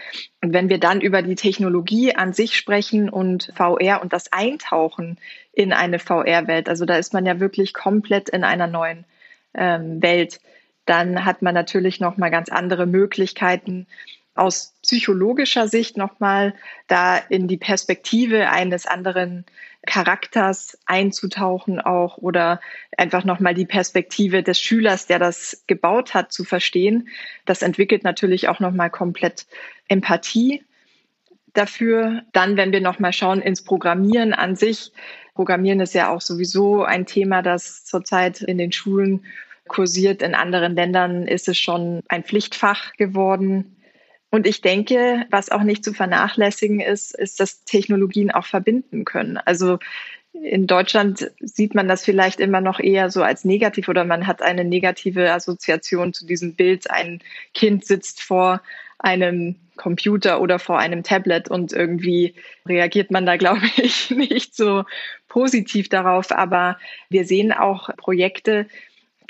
Und 0.41 0.55
wenn 0.55 0.69
wir 0.69 0.79
dann 0.79 1.01
über 1.01 1.23
die 1.23 1.35
Technologie 1.35 2.15
an 2.15 2.33
sich 2.33 2.57
sprechen 2.57 3.11
und 3.11 3.53
VR 3.55 4.01
und 4.01 4.13
das 4.13 4.33
Eintauchen 4.33 5.19
in 5.53 5.73
eine 5.73 5.99
VR-Welt, 5.99 6.69
also 6.69 6.87
da 6.87 6.97
ist 6.97 7.13
man 7.13 7.27
ja 7.27 7.39
wirklich 7.39 7.75
komplett 7.75 8.31
in 8.31 8.45
einer 8.45 8.67
neuen 8.67 9.05
ähm, 9.55 10.03
Welt, 10.03 10.41
dann 10.85 11.25
hat 11.25 11.43
man 11.43 11.55
natürlich 11.55 12.01
noch 12.01 12.17
mal 12.17 12.31
ganz 12.31 12.49
andere 12.49 12.87
Möglichkeiten, 12.87 13.87
aus 14.39 14.75
psychologischer 14.83 15.67
Sicht 15.69 15.97
nochmal 15.97 16.55
da 16.87 17.17
in 17.17 17.49
die 17.49 17.57
Perspektive 17.57 18.49
eines 18.51 18.87
anderen 18.87 19.45
Charakters 19.87 20.79
einzutauchen 20.87 21.81
auch 21.81 22.19
oder 22.19 22.61
einfach 22.97 23.25
nochmal 23.25 23.55
die 23.55 23.67
Perspektive 23.67 24.43
des 24.43 24.61
Schülers, 24.61 25.07
der 25.07 25.19
das 25.19 25.65
gebaut 25.67 26.15
hat, 26.15 26.33
zu 26.33 26.45
verstehen. 26.45 27.09
Das 27.47 27.63
entwickelt 27.63 28.05
natürlich 28.05 28.49
auch 28.49 28.61
nochmal 28.61 28.91
komplett 28.91 29.47
Empathie 29.89 30.65
dafür. 31.59 32.23
Dann, 32.33 32.57
wenn 32.57 32.73
wir 32.73 32.81
nochmal 32.81 33.13
schauen 33.13 33.43
ins 33.43 33.63
Programmieren 33.63 34.33
an 34.33 34.57
sich. 34.57 34.93
Programmieren 35.35 35.81
ist 35.81 35.95
ja 35.95 36.11
auch 36.11 36.21
sowieso 36.21 36.85
ein 36.85 37.07
Thema, 37.07 37.43
das 37.43 37.85
zurzeit 37.85 38.41
in 38.41 38.59
den 38.59 38.73
Schulen 38.73 39.25
kursiert. 39.67 40.23
In 40.23 40.35
anderen 40.35 40.75
Ländern 40.75 41.27
ist 41.27 41.49
es 41.49 41.59
schon 41.59 42.03
ein 42.09 42.25
Pflichtfach 42.25 42.95
geworden. 42.95 43.77
Und 44.31 44.47
ich 44.47 44.61
denke, 44.61 45.27
was 45.31 45.51
auch 45.51 45.63
nicht 45.63 45.85
zu 45.85 45.95
vernachlässigen 45.95 46.81
ist, 46.81 47.15
ist, 47.15 47.41
dass 47.41 47.65
Technologien 47.65 48.31
auch 48.31 48.45
verbinden 48.45 49.05
können. 49.05 49.39
Also 49.39 49.79
in 50.33 50.67
Deutschland 50.67 51.31
sieht 51.41 51.75
man 51.75 51.89
das 51.89 52.05
vielleicht 52.05 52.39
immer 52.39 52.61
noch 52.61 52.79
eher 52.81 53.11
so 53.11 53.23
als 53.23 53.45
negativ 53.45 53.89
oder 53.89 54.05
man 54.05 54.27
hat 54.27 54.43
eine 54.43 54.65
negative 54.65 55.33
Assoziation 55.33 56.13
zu 56.13 56.27
diesem 56.27 56.55
Bild. 56.55 56.91
Ein 56.91 57.21
Kind 57.55 57.85
sitzt 57.85 58.23
vor 58.23 58.63
einem 58.99 59.57
Computer 59.79 60.43
oder 60.43 60.59
vor 60.59 60.79
einem 60.79 61.03
Tablet 61.03 61.51
und 61.51 61.73
irgendwie 61.73 62.35
reagiert 62.67 63.11
man 63.11 63.25
da, 63.25 63.37
glaube 63.39 63.67
ich, 63.77 64.11
nicht 64.11 64.55
so 64.55 64.85
positiv 65.29 65.89
darauf. 65.89 66.31
Aber 66.33 66.79
wir 67.09 67.25
sehen 67.25 67.53
auch 67.53 67.89
Projekte, 67.97 68.67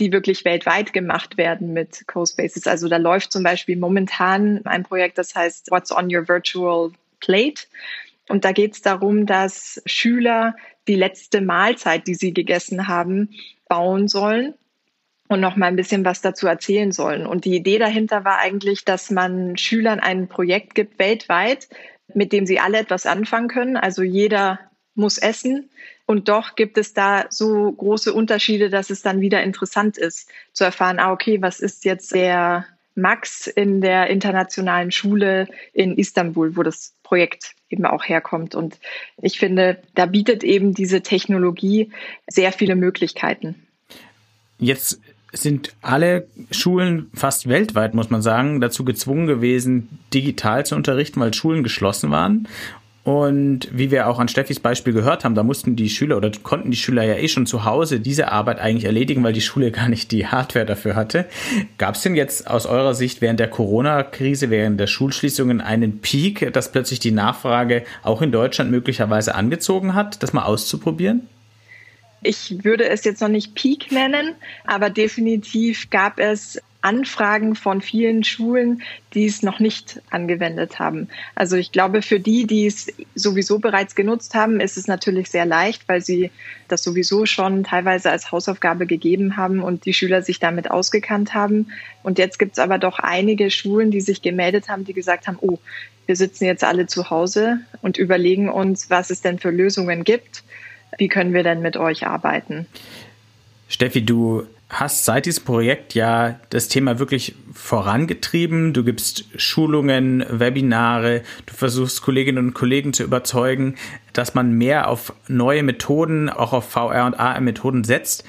die 0.00 0.12
wirklich 0.12 0.44
weltweit 0.44 0.92
gemacht 0.92 1.36
werden 1.36 1.72
mit 1.72 2.06
CoSpaces. 2.06 2.66
Also 2.66 2.88
da 2.88 2.96
läuft 2.96 3.32
zum 3.32 3.42
Beispiel 3.42 3.76
momentan 3.76 4.62
ein 4.64 4.82
Projekt, 4.84 5.18
das 5.18 5.34
heißt 5.34 5.70
What's 5.70 5.92
on 5.92 6.14
Your 6.14 6.28
Virtual 6.28 6.92
Plate. 7.20 7.62
Und 8.28 8.44
da 8.44 8.52
geht 8.52 8.74
es 8.74 8.82
darum, 8.82 9.26
dass 9.26 9.82
Schüler 9.86 10.54
die 10.86 10.94
letzte 10.94 11.40
Mahlzeit, 11.40 12.06
die 12.06 12.14
sie 12.14 12.32
gegessen 12.32 12.88
haben, 12.88 13.30
bauen 13.68 14.08
sollen 14.08 14.54
und 15.28 15.40
noch 15.40 15.56
mal 15.56 15.66
ein 15.66 15.76
bisschen 15.76 16.04
was 16.04 16.20
dazu 16.20 16.46
erzählen 16.46 16.90
sollen. 16.92 17.26
Und 17.26 17.44
die 17.44 17.54
Idee 17.54 17.78
dahinter 17.78 18.24
war 18.24 18.38
eigentlich, 18.38 18.84
dass 18.84 19.10
man 19.10 19.56
Schülern 19.56 20.00
ein 20.00 20.28
Projekt 20.28 20.74
gibt 20.74 20.98
weltweit, 20.98 21.68
mit 22.14 22.32
dem 22.32 22.46
sie 22.46 22.58
alle 22.58 22.78
etwas 22.78 23.06
anfangen 23.06 23.48
können. 23.48 23.76
Also 23.76 24.02
jeder 24.02 24.58
muss 24.94 25.18
essen. 25.18 25.70
Und 26.06 26.28
doch 26.28 26.56
gibt 26.56 26.78
es 26.78 26.94
da 26.94 27.26
so 27.28 27.70
große 27.70 28.12
Unterschiede, 28.12 28.70
dass 28.70 28.88
es 28.88 29.02
dann 29.02 29.20
wieder 29.20 29.42
interessant 29.42 29.98
ist, 29.98 30.30
zu 30.52 30.64
erfahren, 30.64 30.98
ah, 30.98 31.12
okay, 31.12 31.42
was 31.42 31.60
ist 31.60 31.84
jetzt 31.84 32.14
der 32.14 32.66
Max 32.94 33.46
in 33.46 33.80
der 33.80 34.08
internationalen 34.08 34.90
Schule 34.90 35.46
in 35.72 35.96
Istanbul, 35.96 36.56
wo 36.56 36.62
das 36.62 36.94
Projekt 37.02 37.52
eben 37.70 37.86
auch 37.86 38.04
herkommt. 38.04 38.54
Und 38.54 38.78
ich 39.22 39.38
finde, 39.38 39.80
da 39.94 40.06
bietet 40.06 40.42
eben 40.42 40.74
diese 40.74 41.02
Technologie 41.02 41.92
sehr 42.26 42.52
viele 42.52 42.74
Möglichkeiten. 42.74 43.66
Jetzt 44.58 45.00
sind 45.32 45.74
alle 45.82 46.26
Schulen 46.50 47.10
fast 47.14 47.48
weltweit, 47.48 47.94
muss 47.94 48.10
man 48.10 48.22
sagen, 48.22 48.60
dazu 48.60 48.84
gezwungen 48.84 49.26
gewesen, 49.26 49.98
digital 50.14 50.64
zu 50.64 50.74
unterrichten, 50.74 51.20
weil 51.20 51.34
Schulen 51.34 51.62
geschlossen 51.62 52.10
waren. 52.10 52.48
Und 53.08 53.68
wie 53.72 53.90
wir 53.90 54.06
auch 54.06 54.18
an 54.18 54.28
Steffis 54.28 54.60
Beispiel 54.60 54.92
gehört 54.92 55.24
haben, 55.24 55.34
da 55.34 55.42
mussten 55.42 55.76
die 55.76 55.88
Schüler 55.88 56.18
oder 56.18 56.30
konnten 56.42 56.70
die 56.70 56.76
Schüler 56.76 57.04
ja 57.04 57.14
eh 57.14 57.28
schon 57.28 57.46
zu 57.46 57.64
Hause 57.64 58.00
diese 58.00 58.30
Arbeit 58.30 58.58
eigentlich 58.58 58.84
erledigen, 58.84 59.24
weil 59.24 59.32
die 59.32 59.40
Schule 59.40 59.70
gar 59.72 59.88
nicht 59.88 60.12
die 60.12 60.26
Hardware 60.26 60.66
dafür 60.66 60.94
hatte. 60.94 61.24
Gab 61.78 61.94
es 61.94 62.02
denn 62.02 62.14
jetzt 62.14 62.50
aus 62.50 62.66
eurer 62.66 62.92
Sicht 62.92 63.22
während 63.22 63.40
der 63.40 63.48
Corona-Krise, 63.48 64.50
während 64.50 64.78
der 64.78 64.88
Schulschließungen 64.88 65.62
einen 65.62 66.00
Peak, 66.00 66.52
dass 66.52 66.70
plötzlich 66.70 66.98
die 66.98 67.12
Nachfrage 67.12 67.84
auch 68.02 68.20
in 68.20 68.30
Deutschland 68.30 68.70
möglicherweise 68.70 69.34
angezogen 69.34 69.94
hat, 69.94 70.22
das 70.22 70.34
mal 70.34 70.44
auszuprobieren? 70.44 71.22
Ich 72.22 72.64
würde 72.64 72.88
es 72.88 73.04
jetzt 73.04 73.20
noch 73.20 73.28
nicht 73.28 73.54
Peak 73.54 73.92
nennen, 73.92 74.34
aber 74.64 74.90
definitiv 74.90 75.88
gab 75.90 76.18
es 76.18 76.60
Anfragen 76.80 77.56
von 77.56 77.80
vielen 77.80 78.22
Schulen, 78.22 78.82
die 79.12 79.26
es 79.26 79.42
noch 79.42 79.58
nicht 79.58 80.00
angewendet 80.10 80.78
haben. 80.78 81.08
Also 81.34 81.56
ich 81.56 81.72
glaube, 81.72 82.02
für 82.02 82.20
die, 82.20 82.46
die 82.46 82.66
es 82.66 82.92
sowieso 83.16 83.58
bereits 83.58 83.96
genutzt 83.96 84.34
haben, 84.34 84.60
ist 84.60 84.76
es 84.76 84.86
natürlich 84.86 85.28
sehr 85.28 85.44
leicht, 85.44 85.88
weil 85.88 86.00
sie 86.00 86.30
das 86.68 86.84
sowieso 86.84 87.26
schon 87.26 87.64
teilweise 87.64 88.10
als 88.10 88.30
Hausaufgabe 88.30 88.86
gegeben 88.86 89.36
haben 89.36 89.60
und 89.60 89.86
die 89.86 89.92
Schüler 89.92 90.22
sich 90.22 90.38
damit 90.38 90.70
ausgekannt 90.70 91.34
haben. 91.34 91.72
Und 92.04 92.18
jetzt 92.18 92.38
gibt 92.38 92.52
es 92.52 92.58
aber 92.60 92.78
doch 92.78 93.00
einige 93.00 93.50
Schulen, 93.50 93.90
die 93.90 94.00
sich 94.00 94.22
gemeldet 94.22 94.68
haben, 94.68 94.84
die 94.84 94.94
gesagt 94.94 95.26
haben, 95.26 95.38
oh, 95.40 95.58
wir 96.06 96.14
sitzen 96.14 96.44
jetzt 96.44 96.62
alle 96.62 96.86
zu 96.86 97.10
Hause 97.10 97.58
und 97.82 97.98
überlegen 97.98 98.48
uns, 98.48 98.88
was 98.88 99.10
es 99.10 99.20
denn 99.20 99.40
für 99.40 99.50
Lösungen 99.50 100.04
gibt. 100.04 100.44
Wie 100.98 101.08
können 101.08 101.32
wir 101.32 101.42
denn 101.42 101.62
mit 101.62 101.76
euch 101.76 102.06
arbeiten? 102.06 102.66
Steffi, 103.68 104.04
du 104.04 104.46
hast 104.68 105.04
seit 105.04 105.26
diesem 105.26 105.44
Projekt 105.44 105.94
ja 105.94 106.38
das 106.50 106.68
Thema 106.68 106.98
wirklich 106.98 107.34
vorangetrieben. 107.54 108.74
Du 108.74 108.84
gibst 108.84 109.24
Schulungen, 109.36 110.24
Webinare, 110.28 111.22
du 111.46 111.54
versuchst 111.54 112.02
Kolleginnen 112.02 112.38
und 112.38 112.54
Kollegen 112.54 112.92
zu 112.92 113.02
überzeugen, 113.02 113.76
dass 114.12 114.34
man 114.34 114.52
mehr 114.52 114.88
auf 114.88 115.14
neue 115.26 115.62
Methoden, 115.62 116.28
auch 116.28 116.52
auf 116.52 116.70
VR 116.70 117.06
und 117.06 117.18
AR-Methoden 117.18 117.84
setzt. 117.84 118.24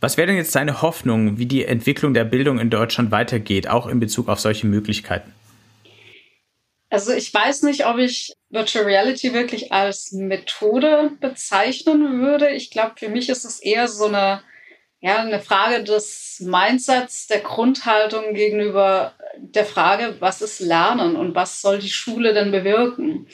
Was 0.00 0.16
wäre 0.16 0.26
denn 0.26 0.36
jetzt 0.36 0.54
deine 0.54 0.82
Hoffnung, 0.82 1.38
wie 1.38 1.46
die 1.46 1.64
Entwicklung 1.64 2.14
der 2.14 2.24
Bildung 2.24 2.58
in 2.58 2.70
Deutschland 2.70 3.10
weitergeht, 3.10 3.68
auch 3.68 3.86
in 3.86 4.00
Bezug 4.00 4.28
auf 4.28 4.40
solche 4.40 4.66
Möglichkeiten? 4.66 5.32
Also 6.90 7.12
ich 7.12 7.32
weiß 7.32 7.62
nicht, 7.62 7.86
ob 7.86 7.98
ich 7.98 8.32
Virtual 8.50 8.84
Reality 8.84 9.32
wirklich 9.32 9.72
als 9.72 10.12
Methode 10.12 11.12
bezeichnen 11.20 12.20
würde. 12.20 12.50
Ich 12.50 12.70
glaube, 12.70 12.92
für 12.96 13.08
mich 13.08 13.28
ist 13.28 13.44
es 13.44 13.60
eher 13.60 13.88
so 13.88 14.06
eine 14.06 14.42
ja, 15.00 15.18
eine 15.18 15.40
Frage 15.40 15.84
des 15.84 16.40
Mindsets, 16.40 17.26
der 17.26 17.40
Grundhaltung 17.40 18.34
gegenüber 18.34 19.14
der 19.36 19.66
Frage, 19.66 20.16
was 20.20 20.40
ist 20.42 20.60
Lernen 20.60 21.16
und 21.16 21.34
was 21.34 21.60
soll 21.60 21.78
die 21.78 21.90
Schule 21.90 22.32
denn 22.32 22.50
bewirken? 22.50 23.28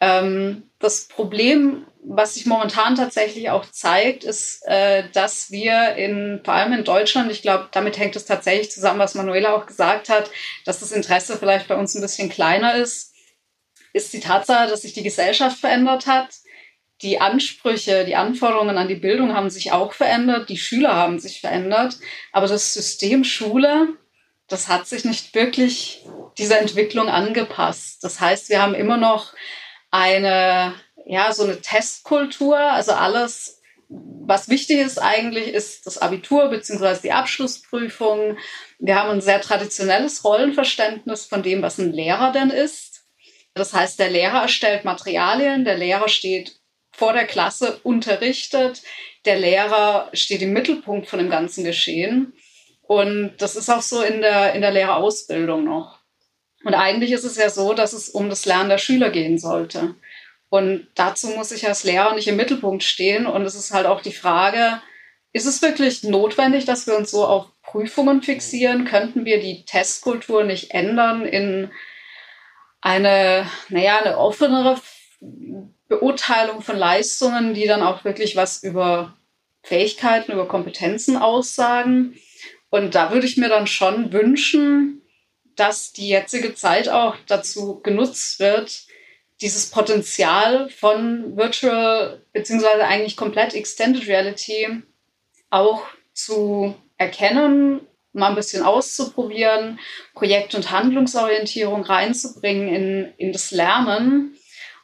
Ähm, 0.00 0.70
das 0.78 1.08
Problem, 1.08 1.86
was 2.02 2.34
sich 2.34 2.46
momentan 2.46 2.94
tatsächlich 2.94 3.50
auch 3.50 3.64
zeigt, 3.70 4.24
ist, 4.24 4.62
äh, 4.66 5.04
dass 5.12 5.50
wir 5.50 5.94
in, 5.96 6.40
vor 6.44 6.54
allem 6.54 6.72
in 6.74 6.84
Deutschland, 6.84 7.32
ich 7.32 7.42
glaube, 7.42 7.68
damit 7.72 7.98
hängt 7.98 8.16
es 8.16 8.24
tatsächlich 8.24 8.70
zusammen, 8.70 8.98
was 8.98 9.14
Manuela 9.14 9.54
auch 9.54 9.66
gesagt 9.66 10.08
hat, 10.10 10.30
dass 10.64 10.80
das 10.80 10.92
Interesse 10.92 11.36
vielleicht 11.38 11.68
bei 11.68 11.76
uns 11.76 11.94
ein 11.94 12.02
bisschen 12.02 12.28
kleiner 12.28 12.76
ist, 12.76 13.14
ist 13.92 14.12
die 14.12 14.20
Tatsache, 14.20 14.68
dass 14.68 14.82
sich 14.82 14.92
die 14.92 15.02
Gesellschaft 15.02 15.58
verändert 15.58 16.06
hat 16.06 16.30
die 17.02 17.20
Ansprüche, 17.20 18.04
die 18.04 18.16
Anforderungen 18.16 18.76
an 18.76 18.88
die 18.88 18.94
Bildung 18.94 19.34
haben 19.34 19.50
sich 19.50 19.72
auch 19.72 19.94
verändert, 19.94 20.48
die 20.48 20.58
Schüler 20.58 20.94
haben 20.94 21.18
sich 21.18 21.40
verändert, 21.40 21.98
aber 22.32 22.46
das 22.46 22.74
System 22.74 23.24
Schule, 23.24 23.88
das 24.48 24.68
hat 24.68 24.86
sich 24.86 25.04
nicht 25.04 25.34
wirklich 25.34 26.04
dieser 26.36 26.60
Entwicklung 26.60 27.08
angepasst. 27.08 28.04
Das 28.04 28.20
heißt, 28.20 28.50
wir 28.50 28.60
haben 28.60 28.74
immer 28.74 28.96
noch 28.96 29.32
eine, 29.90 30.74
ja, 31.06 31.32
so 31.32 31.44
eine 31.44 31.60
Testkultur, 31.60 32.58
also 32.58 32.92
alles, 32.92 33.62
was 33.88 34.48
wichtig 34.48 34.78
ist 34.78 34.98
eigentlich, 34.98 35.48
ist 35.48 35.86
das 35.86 35.98
Abitur 35.98 36.48
beziehungsweise 36.48 37.02
die 37.02 37.12
Abschlussprüfung. 37.12 38.36
Wir 38.78 38.96
haben 38.96 39.10
ein 39.10 39.20
sehr 39.20 39.40
traditionelles 39.40 40.22
Rollenverständnis 40.22 41.24
von 41.24 41.42
dem, 41.42 41.62
was 41.62 41.78
ein 41.78 41.92
Lehrer 41.92 42.30
denn 42.30 42.50
ist. 42.50 42.89
Das 43.60 43.74
heißt, 43.74 43.98
der 43.98 44.08
Lehrer 44.08 44.40
erstellt 44.40 44.86
Materialien, 44.86 45.66
der 45.66 45.76
Lehrer 45.76 46.08
steht 46.08 46.58
vor 46.92 47.12
der 47.12 47.26
Klasse 47.26 47.78
unterrichtet. 47.82 48.80
Der 49.26 49.38
Lehrer 49.38 50.08
steht 50.14 50.40
im 50.40 50.54
Mittelpunkt 50.54 51.08
von 51.08 51.18
dem 51.18 51.28
ganzen 51.28 51.64
Geschehen. 51.64 52.32
Und 52.80 53.34
das 53.36 53.56
ist 53.56 53.68
auch 53.68 53.82
so 53.82 54.00
in 54.00 54.22
der, 54.22 54.54
in 54.54 54.62
der 54.62 54.70
Lehrerausbildung 54.70 55.64
noch. 55.64 55.98
Und 56.64 56.72
eigentlich 56.72 57.12
ist 57.12 57.24
es 57.24 57.36
ja 57.36 57.50
so, 57.50 57.74
dass 57.74 57.92
es 57.92 58.08
um 58.08 58.30
das 58.30 58.46
Lernen 58.46 58.70
der 58.70 58.78
Schüler 58.78 59.10
gehen 59.10 59.38
sollte. 59.38 59.94
Und 60.48 60.88
dazu 60.94 61.28
muss 61.28 61.52
ich 61.52 61.68
als 61.68 61.84
Lehrer 61.84 62.14
nicht 62.14 62.28
im 62.28 62.36
Mittelpunkt 62.36 62.82
stehen. 62.82 63.26
Und 63.26 63.42
es 63.42 63.54
ist 63.54 63.72
halt 63.72 63.84
auch 63.84 64.00
die 64.00 64.10
Frage, 64.10 64.80
ist 65.34 65.44
es 65.44 65.60
wirklich 65.60 66.02
notwendig, 66.02 66.64
dass 66.64 66.86
wir 66.86 66.96
uns 66.96 67.10
so 67.10 67.26
auf 67.26 67.44
Prüfungen 67.62 68.22
fixieren? 68.22 68.86
Könnten 68.86 69.26
wir 69.26 69.38
die 69.38 69.66
Testkultur 69.66 70.44
nicht 70.44 70.70
ändern 70.70 71.26
in 71.26 71.70
eine, 72.80 73.46
naja, 73.68 73.98
eine 73.98 74.18
offenere 74.18 74.80
Beurteilung 75.88 76.62
von 76.62 76.76
Leistungen, 76.76 77.54
die 77.54 77.66
dann 77.66 77.82
auch 77.82 78.04
wirklich 78.04 78.36
was 78.36 78.62
über 78.62 79.16
Fähigkeiten, 79.62 80.32
über 80.32 80.48
Kompetenzen 80.48 81.16
aussagen? 81.16 82.16
Und 82.70 82.94
da 82.94 83.12
würde 83.12 83.26
ich 83.26 83.36
mir 83.36 83.48
dann 83.48 83.66
schon 83.66 84.12
wünschen, 84.12 85.02
dass 85.56 85.92
die 85.92 86.08
jetzige 86.08 86.54
Zeit 86.54 86.88
auch 86.88 87.16
dazu 87.26 87.80
genutzt 87.80 88.40
wird, 88.40 88.84
dieses 89.40 89.70
Potenzial 89.70 90.68
von 90.70 91.36
Virtual 91.36 92.22
beziehungsweise 92.32 92.84
eigentlich 92.84 93.16
komplett 93.16 93.54
Extended 93.54 94.06
Reality 94.06 94.82
auch 95.48 95.82
zu 96.12 96.74
erkennen, 96.98 97.80
mal 98.12 98.30
ein 98.30 98.34
bisschen 98.34 98.62
auszuprobieren, 98.62 99.78
Projekt- 100.14 100.54
und 100.54 100.70
Handlungsorientierung 100.70 101.82
reinzubringen 101.82 102.68
in, 102.68 103.14
in 103.16 103.32
das 103.32 103.50
Lernen 103.50 104.36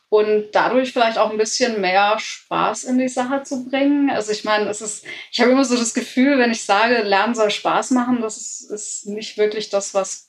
und 0.09 0.51
dadurch 0.53 0.93
vielleicht 0.93 1.19
auch 1.19 1.31
ein 1.31 1.39
bisschen 1.39 1.81
mehr 1.81 2.17
Spaß 2.19 2.85
in 2.85 2.99
die 2.99 3.09
Sache 3.09 3.43
zu 3.43 3.69
bringen. 3.69 4.11
Also 4.11 4.33
ich 4.33 4.45
meine, 4.45 4.69
es 4.71 4.81
ist, 4.81 5.05
ich 5.33 5.41
habe 5.41 5.51
immer 5.51 5.65
so 5.65 5.77
das 5.77 5.95
Gefühl, 5.95 6.39
wenn 6.39 6.53
ich 6.53 6.65
sage, 6.65 7.03
Lernen 7.03 7.35
soll 7.35 7.51
Spaß 7.51 7.91
machen, 7.91 8.21
das 8.21 8.37
ist, 8.37 8.71
ist 8.71 9.07
nicht 9.07 9.37
wirklich 9.37 9.69
das, 9.69 9.95
was 9.95 10.29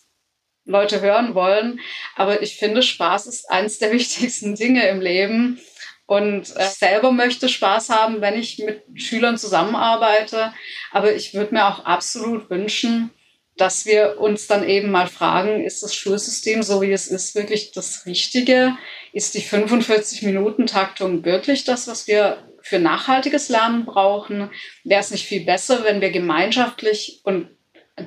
Leute 0.65 1.01
hören 1.01 1.36
wollen. 1.36 1.79
Aber 2.15 2.41
ich 2.41 2.57
finde, 2.57 2.81
Spaß 2.81 3.27
ist 3.27 3.49
eines 3.49 3.77
der 3.77 3.91
wichtigsten 3.93 4.55
Dinge 4.55 4.88
im 4.88 4.99
Leben. 4.99 5.60
Und 6.08 6.56
äh, 6.56 6.63
selber 6.65 7.12
möchte 7.12 7.50
Spaß 7.50 7.89
haben, 7.89 8.22
wenn 8.22 8.39
ich 8.39 8.60
mit 8.60 8.84
Schülern 8.96 9.38
zusammenarbeite. 9.38 10.54
Aber 10.91 11.13
ich 11.13 11.34
würde 11.34 11.54
mir 11.54 11.67
auch 11.67 11.84
absolut 11.84 12.50
wünschen, 12.50 13.12
dass 13.58 13.86
wir 13.86 14.20
uns 14.20 14.48
dann 14.48 14.67
eben 14.67 14.89
mal 14.89 15.08
fragen, 15.08 15.65
ist 15.65 15.84
das 15.84 15.93
Schulsystem, 15.93 16.63
so 16.63 16.82
wie 16.82 16.91
es 16.93 17.08
ist, 17.08 17.36
wirklich 17.36 17.72
das 17.74 18.06
Richtige? 18.06 18.78
Ist 19.12 19.34
die 19.34 19.41
45-Minuten-Taktung 19.41 21.26
wirklich 21.26 21.65
das, 21.65 21.88
was 21.88 22.08
wir 22.08 22.38
für 22.62 22.80
nachhaltiges 22.80 23.50
Lernen 23.50 23.86
brauchen? 23.86 24.50
Wäre 24.86 25.02
es 25.02 25.12
nicht 25.12 25.26
viel 25.26 25.43
besser, 25.43 25.84
wenn 25.84 26.00
wir 26.00 26.12
gemeinschaftlich 26.12 27.20
und 27.24 27.50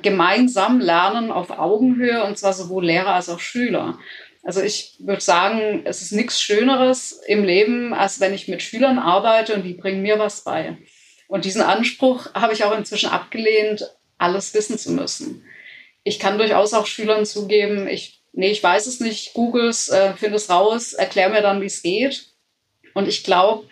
gemeinsam 0.01 0.79
lernen 0.79 1.31
auf 1.31 1.51
Augenhöhe, 1.51 2.23
und 2.23 2.37
zwar 2.39 2.53
sowohl 2.53 2.85
Lehrer 2.85 3.13
als 3.13 3.29
auch 3.29 3.39
Schüler? 3.39 3.99
Also 4.43 4.61
ich 4.61 4.95
würde 4.99 5.21
sagen, 5.21 5.81
es 5.85 6.01
ist 6.01 6.13
nichts 6.13 6.41
Schöneres 6.41 7.21
im 7.27 7.43
Leben, 7.43 7.93
als 7.93 8.19
wenn 8.19 8.33
ich 8.33 8.47
mit 8.47 8.63
Schülern 8.63 8.97
arbeite 8.97 9.53
und 9.53 9.63
die 9.63 9.73
bringen 9.73 10.01
mir 10.01 10.17
was 10.17 10.43
bei. 10.43 10.77
Und 11.27 11.45
diesen 11.45 11.61
Anspruch 11.61 12.33
habe 12.33 12.53
ich 12.53 12.63
auch 12.63 12.75
inzwischen 12.75 13.09
abgelehnt, 13.09 13.89
alles 14.17 14.53
wissen 14.53 14.77
zu 14.77 14.91
müssen. 14.91 15.45
Ich 16.03 16.19
kann 16.19 16.37
durchaus 16.37 16.73
auch 16.73 16.87
Schülern 16.87 17.25
zugeben, 17.25 17.87
ich, 17.87 18.23
nee, 18.33 18.51
ich 18.51 18.63
weiß 18.63 18.87
es 18.87 18.99
nicht, 18.99 19.33
google 19.33 19.67
es, 19.67 19.89
äh, 19.89 20.13
finde 20.13 20.37
es 20.37 20.49
raus, 20.49 20.93
erklär 20.93 21.29
mir 21.29 21.41
dann, 21.41 21.61
wie 21.61 21.67
es 21.67 21.83
geht. 21.83 22.25
Und 22.95 23.07
ich 23.07 23.23
glaube, 23.23 23.67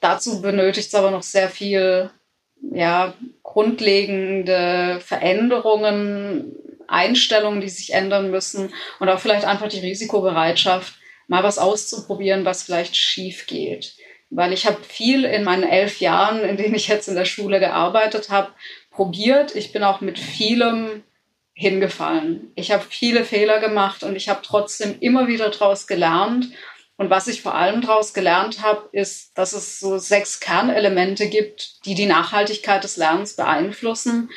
dazu 0.00 0.40
benötigt 0.40 0.88
es 0.88 0.94
aber 0.94 1.10
noch 1.10 1.22
sehr 1.22 1.50
viel, 1.50 2.10
ja, 2.72 3.14
grundlegende 3.42 5.00
Veränderungen, 5.00 6.56
Einstellungen, 6.88 7.60
die 7.60 7.68
sich 7.68 7.92
ändern 7.92 8.30
müssen 8.30 8.72
und 9.00 9.08
auch 9.08 9.18
vielleicht 9.18 9.44
einfach 9.44 9.68
die 9.68 9.80
Risikobereitschaft, 9.80 10.94
mal 11.26 11.42
was 11.42 11.58
auszuprobieren, 11.58 12.44
was 12.44 12.64
vielleicht 12.64 12.96
schief 12.96 13.46
geht. 13.46 13.94
Weil 14.30 14.52
ich 14.52 14.66
habe 14.66 14.82
viel 14.82 15.24
in 15.24 15.44
meinen 15.44 15.62
elf 15.62 16.00
Jahren, 16.00 16.40
in 16.40 16.56
denen 16.56 16.74
ich 16.74 16.88
jetzt 16.88 17.08
in 17.08 17.14
der 17.14 17.24
Schule 17.24 17.60
gearbeitet 17.60 18.30
habe, 18.30 18.52
probiert. 18.90 19.54
Ich 19.54 19.72
bin 19.72 19.84
auch 19.84 20.00
mit 20.00 20.18
vielem 20.18 21.02
hingefallen. 21.54 22.52
Ich 22.56 22.72
habe 22.72 22.84
viele 22.88 23.24
Fehler 23.24 23.60
gemacht 23.60 24.02
und 24.02 24.16
ich 24.16 24.28
habe 24.28 24.40
trotzdem 24.42 24.96
immer 25.00 25.28
wieder 25.28 25.50
daraus 25.50 25.86
gelernt. 25.86 26.48
Und 26.96 27.10
was 27.10 27.26
ich 27.26 27.42
vor 27.42 27.54
allem 27.54 27.80
daraus 27.80 28.14
gelernt 28.14 28.62
habe, 28.62 28.88
ist, 28.92 29.36
dass 29.36 29.52
es 29.52 29.80
so 29.80 29.98
sechs 29.98 30.38
Kernelemente 30.38 31.28
gibt, 31.28 31.84
die 31.86 31.94
die 31.94 32.06
Nachhaltigkeit 32.06 32.84
des 32.84 32.96
Lernens 32.96 33.34
beeinflussen. 33.34 34.30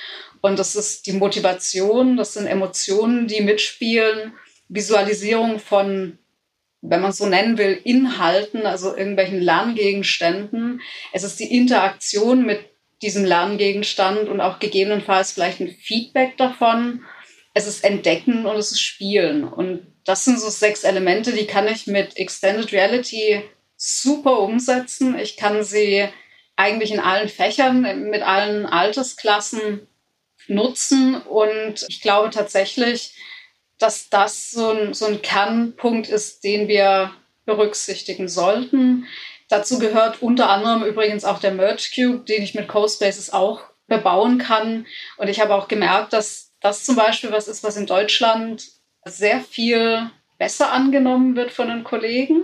Und 0.47 0.57
das 0.57 0.77
ist 0.77 1.05
die 1.07 1.11
Motivation, 1.11 2.15
das 2.15 2.33
sind 2.33 2.47
Emotionen, 2.47 3.27
die 3.27 3.41
mitspielen, 3.41 4.33
Visualisierung 4.69 5.59
von, 5.59 6.19
wenn 6.81 7.01
man 7.01 7.11
es 7.11 7.17
so 7.17 7.25
nennen 7.25 7.57
will, 7.57 7.79
Inhalten, 7.83 8.65
also 8.65 8.95
irgendwelchen 8.95 9.41
Lerngegenständen. 9.41 10.79
Es 11.11 11.23
ist 11.23 11.37
die 11.41 11.53
Interaktion 11.53 12.45
mit 12.45 12.61
diesem 13.01 13.25
Lerngegenstand 13.25 14.29
und 14.29 14.39
auch 14.39 14.59
gegebenenfalls 14.59 15.33
vielleicht 15.33 15.59
ein 15.59 15.67
Feedback 15.69 16.37
davon. 16.37 17.03
Es 17.53 17.67
ist 17.67 17.83
Entdecken 17.83 18.45
und 18.45 18.55
es 18.55 18.71
ist 18.71 18.81
Spielen. 18.81 19.43
Und 19.43 19.85
das 20.05 20.23
sind 20.23 20.39
so 20.39 20.49
sechs 20.49 20.85
Elemente, 20.85 21.33
die 21.33 21.45
kann 21.45 21.67
ich 21.67 21.87
mit 21.87 22.15
Extended 22.15 22.71
Reality 22.71 23.43
super 23.75 24.39
umsetzen. 24.39 25.19
Ich 25.19 25.35
kann 25.35 25.63
sie 25.65 26.07
eigentlich 26.55 26.93
in 26.93 27.01
allen 27.01 27.27
Fächern, 27.27 28.09
mit 28.09 28.21
allen 28.21 28.65
Altersklassen 28.65 29.87
nutzen. 30.47 31.21
Und 31.21 31.85
ich 31.87 32.01
glaube 32.01 32.29
tatsächlich, 32.29 33.13
dass 33.79 34.09
das 34.09 34.51
so 34.51 34.71
ein, 34.71 34.93
so 34.93 35.05
ein 35.05 35.21
Kernpunkt 35.21 36.09
ist, 36.09 36.43
den 36.43 36.67
wir 36.67 37.11
berücksichtigen 37.45 38.27
sollten. 38.27 39.07
Dazu 39.49 39.79
gehört 39.79 40.21
unter 40.21 40.49
anderem 40.49 40.83
übrigens 40.83 41.23
auch 41.23 41.39
der 41.39 41.51
Merge 41.51 41.89
Cube, 41.95 42.25
den 42.25 42.43
ich 42.43 42.53
mit 42.53 42.67
CoSpaces 42.67 43.31
auch 43.31 43.61
bebauen 43.87 44.37
kann. 44.37 44.85
Und 45.17 45.29
ich 45.29 45.39
habe 45.39 45.55
auch 45.55 45.67
gemerkt, 45.67 46.13
dass 46.13 46.51
das 46.59 46.83
zum 46.83 46.95
Beispiel 46.95 47.31
was 47.31 47.47
ist, 47.47 47.63
was 47.63 47.77
in 47.77 47.85
Deutschland 47.85 48.67
sehr 49.05 49.41
viel 49.41 50.09
besser 50.37 50.71
angenommen 50.71 51.35
wird 51.35 51.51
von 51.51 51.69
den 51.69 51.83
Kollegen, 51.83 52.43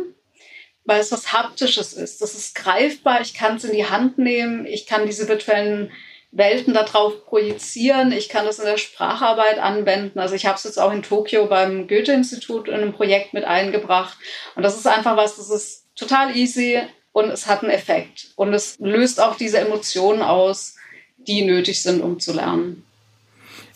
weil 0.86 1.02
es 1.02 1.12
was 1.12 1.34
Haptisches 1.34 1.94
ist. 1.94 2.22
Das 2.22 2.36
ist 2.36 2.56
greifbar, 2.56 3.22
ich 3.22 3.34
kann 3.34 3.58
es 3.58 3.64
in 3.64 3.74
die 3.74 3.90
Hand 3.90 4.18
nehmen, 4.18 4.66
ich 4.66 4.88
kann 4.88 5.06
diese 5.06 5.28
virtuellen 5.28 5.92
Welten 6.36 6.74
darauf 6.74 7.26
projizieren. 7.26 8.12
Ich 8.12 8.28
kann 8.28 8.46
das 8.46 8.58
in 8.58 8.66
der 8.66 8.78
Spracharbeit 8.78 9.60
anwenden. 9.60 10.20
Also 10.20 10.34
ich 10.34 10.46
habe 10.46 10.58
es 10.58 10.64
jetzt 10.64 10.80
auch 10.80 10.92
in 10.92 11.04
Tokio 11.04 11.46
beim 11.46 11.88
Goethe-Institut 11.88 12.68
in 12.68 12.74
einem 12.74 12.94
Projekt 12.94 13.34
mit 13.34 13.46
eingebracht. 13.46 14.18
Und 14.56 14.64
das 14.64 14.76
ist 14.76 14.88
einfach 14.88 15.16
was, 15.16 15.38
das 15.38 15.52
ist 15.52 15.86
total 15.96 16.36
easy 16.36 16.82
und 17.12 17.30
es 17.30 17.46
hat 17.46 17.62
einen 17.62 17.72
Effekt. 17.72 18.32
Und 18.36 18.54
es 18.54 18.78
löst 18.80 19.22
auch 19.22 19.36
diese 19.36 19.60
Emotionen 19.60 20.24
aus, 20.24 20.76
die 21.18 21.44
nötig 21.44 21.82
sind, 21.84 22.02
um 22.02 22.20
zu 22.20 22.34
lernen. 22.34 22.84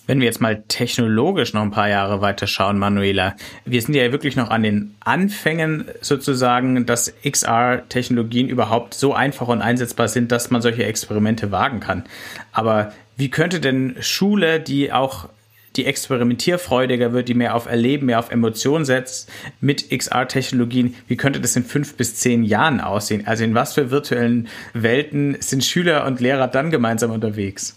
Wenn 0.08 0.22
wir 0.22 0.26
jetzt 0.26 0.40
mal 0.40 0.64
technologisch 0.70 1.54
noch 1.54 1.62
ein 1.62 1.72
paar 1.72 1.90
Jahre 1.90 2.22
weiter 2.22 2.48
schauen, 2.48 2.80
Manuela, 2.80 3.36
wir 3.66 3.82
sind 3.82 3.94
ja 3.94 4.10
wirklich 4.14 4.38
noch 4.38 4.50
an 4.50 4.64
den 4.64 4.96
Anfängen 5.02 5.86
sozusagen, 6.00 6.86
dass 6.86 7.14
XR-Technologien 7.24 8.48
überhaupt 8.48 8.94
so 8.94 9.14
einfach 9.14 9.50
und 9.50 9.62
einsetzbar 9.62 10.08
sind, 10.08 10.32
dass 10.32 10.50
man 10.50 10.62
solche 10.62 10.86
Experimente 10.86 11.52
wagen 11.52 11.82
kann. 11.82 12.06
Aber 12.54 12.94
wie 13.18 13.30
könnte 13.30 13.60
denn 13.60 13.98
Schule, 14.00 14.62
die 14.62 14.94
auch 14.94 15.28
die 15.76 15.86
experimentierfreudiger 15.86 17.12
wird, 17.12 17.28
die 17.28 17.34
mehr 17.34 17.54
auf 17.54 17.68
Erleben, 17.68 18.06
mehr 18.08 18.20
auf 18.20 18.32
Emotionen 18.32 18.86
setzt, 18.86 19.30
mit 19.60 19.90
XR-Technologien, 19.90 20.96
wie 21.08 21.18
könnte 21.18 21.42
das 21.42 21.56
in 21.58 21.66
fünf 21.66 21.96
bis 21.96 22.16
zehn 22.16 22.46
Jahren 22.46 22.80
aussehen? 22.80 23.28
Also 23.28 23.44
in 23.44 23.56
was 23.56 23.74
für 23.74 23.92
virtuellen 23.92 24.48
Welten 24.74 25.36
sind 25.42 25.66
Schüler 25.66 26.06
und 26.06 26.22
Lehrer 26.22 26.48
dann 26.48 26.72
gemeinsam 26.72 27.12
unterwegs? 27.12 27.76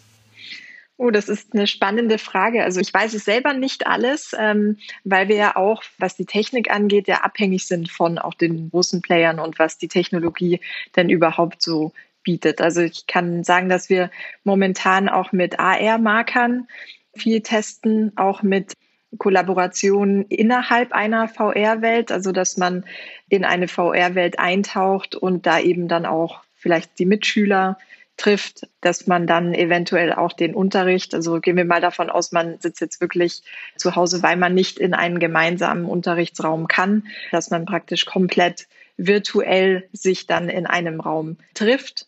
Oh, 1.02 1.10
das 1.10 1.30
ist 1.30 1.54
eine 1.54 1.66
spannende 1.66 2.18
Frage. 2.18 2.62
Also 2.62 2.78
ich 2.78 2.92
weiß 2.92 3.14
es 3.14 3.24
selber 3.24 3.54
nicht 3.54 3.86
alles, 3.86 4.36
ähm, 4.38 4.76
weil 5.02 5.28
wir 5.28 5.36
ja 5.36 5.56
auch, 5.56 5.82
was 5.96 6.14
die 6.14 6.26
Technik 6.26 6.70
angeht, 6.70 7.08
ja 7.08 7.22
abhängig 7.22 7.66
sind 7.66 7.90
von 7.90 8.18
auch 8.18 8.34
den 8.34 8.68
großen 8.68 9.00
Playern 9.00 9.40
und 9.40 9.58
was 9.58 9.78
die 9.78 9.88
Technologie 9.88 10.60
denn 10.96 11.08
überhaupt 11.08 11.62
so 11.62 11.94
bietet. 12.22 12.60
Also 12.60 12.82
ich 12.82 13.06
kann 13.06 13.44
sagen, 13.44 13.70
dass 13.70 13.88
wir 13.88 14.10
momentan 14.44 15.08
auch 15.08 15.32
mit 15.32 15.58
AR-Markern 15.58 16.68
viel 17.14 17.40
testen, 17.40 18.12
auch 18.16 18.42
mit 18.42 18.74
Kollaboration 19.16 20.26
innerhalb 20.26 20.92
einer 20.92 21.28
VR-Welt, 21.28 22.12
also 22.12 22.30
dass 22.30 22.58
man 22.58 22.84
in 23.30 23.46
eine 23.46 23.68
VR-Welt 23.68 24.38
eintaucht 24.38 25.14
und 25.14 25.46
da 25.46 25.60
eben 25.60 25.88
dann 25.88 26.04
auch 26.04 26.42
vielleicht 26.56 26.98
die 26.98 27.06
Mitschüler 27.06 27.78
trifft, 28.20 28.68
dass 28.82 29.06
man 29.06 29.26
dann 29.26 29.54
eventuell 29.54 30.12
auch 30.12 30.34
den 30.34 30.54
Unterricht, 30.54 31.14
also 31.14 31.40
gehen 31.40 31.56
wir 31.56 31.64
mal 31.64 31.80
davon 31.80 32.10
aus, 32.10 32.32
man 32.32 32.60
sitzt 32.60 32.82
jetzt 32.82 33.00
wirklich 33.00 33.42
zu 33.76 33.96
Hause, 33.96 34.22
weil 34.22 34.36
man 34.36 34.52
nicht 34.52 34.78
in 34.78 34.92
einen 34.92 35.18
gemeinsamen 35.18 35.86
Unterrichtsraum 35.86 36.68
kann, 36.68 37.06
dass 37.32 37.50
man 37.50 37.64
praktisch 37.64 38.04
komplett 38.04 38.68
virtuell 38.98 39.88
sich 39.92 40.26
dann 40.26 40.50
in 40.50 40.66
einem 40.66 41.00
Raum 41.00 41.38
trifft. 41.54 42.06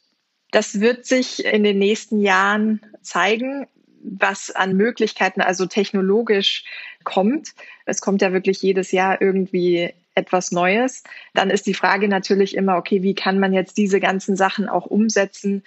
Das 0.51 0.81
wird 0.81 1.07
sich 1.07 1.46
in 1.46 1.64
den 1.64 1.79
nächsten 1.79 2.20
Jahren 2.20 2.83
zeigen, 3.01 3.66
was 4.03 4.51
an 4.51 4.77
Möglichkeiten 4.77 5.40
also 5.40 5.64
technologisch 5.64 6.64
kommt. 7.05 7.55
Es 7.87 8.03
kommt 8.03 8.20
ja 8.20 8.35
wirklich 8.35 8.61
jedes 8.61 8.92
Jahr 8.92 9.22
irgendwie 9.22 9.94
etwas 10.14 10.53
Neues. 10.53 11.05
Dann 11.33 11.48
ist 11.48 11.66
die 11.66 11.72
Frage 11.72 12.09
natürlich 12.09 12.55
immer, 12.55 12.77
okay, 12.77 13.03
wie 13.03 13.14
kann 13.14 13.38
man 13.38 13.55
jetzt 13.55 13.79
diese 13.79 13.98
ganzen 13.98 14.37
Sachen 14.37 14.68
auch 14.68 14.85
umsetzen 14.85 15.62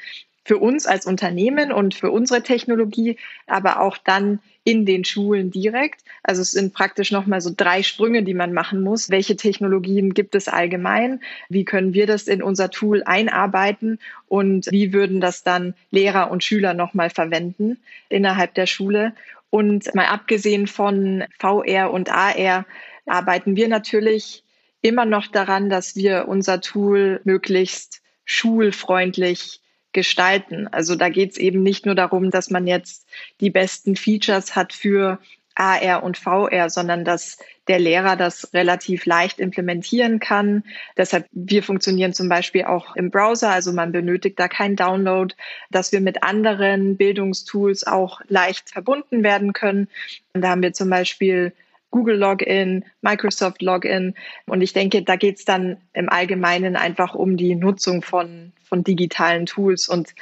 für 0.46 0.60
uns 0.60 0.86
als 0.86 1.08
Unternehmen 1.08 1.72
und 1.72 1.96
für 1.96 2.12
unsere 2.12 2.44
Technologie, 2.44 3.18
aber 3.48 3.82
auch 3.82 3.98
dann 3.98 4.40
in 4.64 4.86
den 4.86 5.04
Schulen 5.04 5.52
direkt. 5.52 6.02
Also 6.24 6.42
es 6.44 6.52
sind 6.52 6.74
praktisch 6.74 7.12
nochmal 7.12 7.42
so 7.42 7.52
drei 7.56 7.84
Sprünge, 7.84 8.24
die 8.24 8.36
man 8.36 8.54
machen 8.54 8.82
muss. 8.82 9.10
Welche 9.10 9.36
Technologien 9.36 10.14
gibt 10.14 10.36
es 10.36 10.48
allgemein? 10.48 11.22
Wie 11.50 11.66
können 11.66 11.94
wir 11.94 12.06
das 12.08 12.28
in 12.28 12.44
unser 12.44 12.70
Tool 12.70 13.04
einarbeiten? 13.04 14.00
Und 14.28 14.68
wie 14.72 14.94
würden 14.94 15.20
das 15.20 15.44
dann 15.44 15.74
Lehrer 15.90 16.30
und 16.30 16.44
Schüler 16.44 16.76
nochmal 16.76 17.10
verwenden 17.10 17.78
innerhalb 18.10 18.54
der 18.54 18.68
Schule? 18.68 19.14
Und 19.50 19.94
mal 19.96 20.08
abgesehen 20.08 20.68
von 20.68 21.24
VR 21.40 21.92
und 21.92 22.12
AR 22.12 22.66
arbeiten 23.08 23.56
wir 23.56 23.68
natürlich 23.68 24.44
immer 24.82 25.06
noch 25.06 25.26
daran, 25.26 25.70
dass 25.70 25.96
wir 25.96 26.28
unser 26.28 26.62
Tool 26.62 27.20
möglichst 27.24 28.02
schulfreundlich 28.26 29.62
gestalten. 29.96 30.68
Also 30.68 30.96
da 30.96 31.10
geht 31.10 31.32
es 31.32 31.38
eben 31.38 31.64
nicht 31.64 31.88
nur 31.88 31.96
darum, 31.96 32.30
dass 32.30 32.52
man 32.52 32.68
jetzt 32.68 33.08
die 33.42 33.50
besten 33.50 33.96
Features 33.96 34.56
hat 34.56 34.74
für 34.74 35.18
AR 35.56 36.04
und 36.04 36.18
VR, 36.18 36.70
sondern 36.70 37.06
dass 37.06 37.38
der 37.68 37.80
Lehrer 37.80 38.16
das 38.18 38.54
relativ 38.54 39.06
leicht 39.06 39.40
implementieren 39.40 40.20
kann. 40.20 40.64
Deshalb, 40.98 41.28
wir 41.32 41.64
funktionieren 41.64 42.14
zum 42.14 42.30
Beispiel 42.30 42.66
auch 42.66 42.96
im 42.96 43.10
Browser, 43.10 43.50
also 43.50 43.72
man 43.72 43.92
benötigt 43.92 44.38
da 44.38 44.48
keinen 44.48 44.76
Download, 44.76 45.34
dass 45.72 45.92
wir 45.92 46.02
mit 46.02 46.22
anderen 46.22 46.98
Bildungstools 46.98 47.88
auch 47.88 48.22
leicht 48.28 48.70
verbunden 48.70 49.24
werden 49.24 49.54
können. 49.54 49.88
Und 50.34 50.42
da 50.42 50.50
haben 50.50 50.62
wir 50.62 50.74
zum 50.74 50.90
Beispiel 50.90 51.54
Google 51.96 52.18
Login, 52.18 52.84
Microsoft 53.02 53.62
Login. 53.62 54.16
Und 54.48 54.60
ich 54.60 54.74
denke, 54.74 55.02
da 55.02 55.16
geht 55.16 55.38
es 55.38 55.46
dann 55.46 55.78
im 55.94 56.10
Allgemeinen 56.10 56.76
einfach 56.76 57.16
um 57.16 57.38
die 57.38 57.56
Nutzung 57.56 58.02
von, 58.02 58.52
von 58.66 58.84
digitalen 58.84 59.46
Tools. 59.46 59.88
Und 59.88 60.14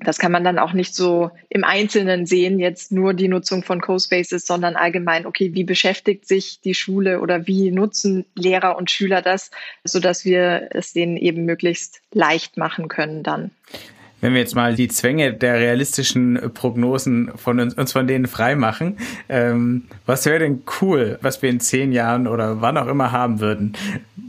das 0.00 0.18
kann 0.18 0.32
man 0.32 0.42
dann 0.42 0.58
auch 0.58 0.72
nicht 0.72 0.92
so 0.92 1.30
im 1.48 1.62
Einzelnen 1.62 2.26
sehen, 2.26 2.58
jetzt 2.58 2.90
nur 2.90 3.14
die 3.14 3.28
Nutzung 3.28 3.62
von 3.62 3.80
CoSpaces, 3.80 4.44
sondern 4.44 4.74
allgemein, 4.74 5.24
okay, 5.24 5.54
wie 5.54 5.62
beschäftigt 5.62 6.26
sich 6.26 6.60
die 6.62 6.74
Schule 6.74 7.20
oder 7.20 7.46
wie 7.46 7.70
nutzen 7.70 8.26
Lehrer 8.34 8.76
und 8.76 8.90
Schüler 8.90 9.22
das, 9.22 9.52
sodass 9.84 10.24
wir 10.24 10.70
es 10.72 10.94
denen 10.94 11.16
eben 11.16 11.44
möglichst 11.44 12.00
leicht 12.12 12.56
machen 12.56 12.88
können 12.88 13.22
dann. 13.22 13.52
Wenn 14.20 14.34
wir 14.34 14.40
jetzt 14.40 14.54
mal 14.54 14.74
die 14.74 14.88
Zwänge 14.88 15.32
der 15.32 15.54
realistischen 15.54 16.38
Prognosen 16.54 17.32
von 17.36 17.60
uns, 17.60 17.74
uns 17.74 17.92
von 17.92 18.06
denen 18.06 18.26
freimachen, 18.26 18.98
ähm, 19.28 19.84
was 20.06 20.26
wäre 20.26 20.40
denn 20.40 20.62
cool, 20.80 21.18
was 21.22 21.40
wir 21.42 21.50
in 21.50 21.60
zehn 21.60 21.92
Jahren 21.92 22.26
oder 22.26 22.60
wann 22.60 22.76
auch 22.76 22.86
immer 22.86 23.12
haben 23.12 23.40
würden? 23.40 23.74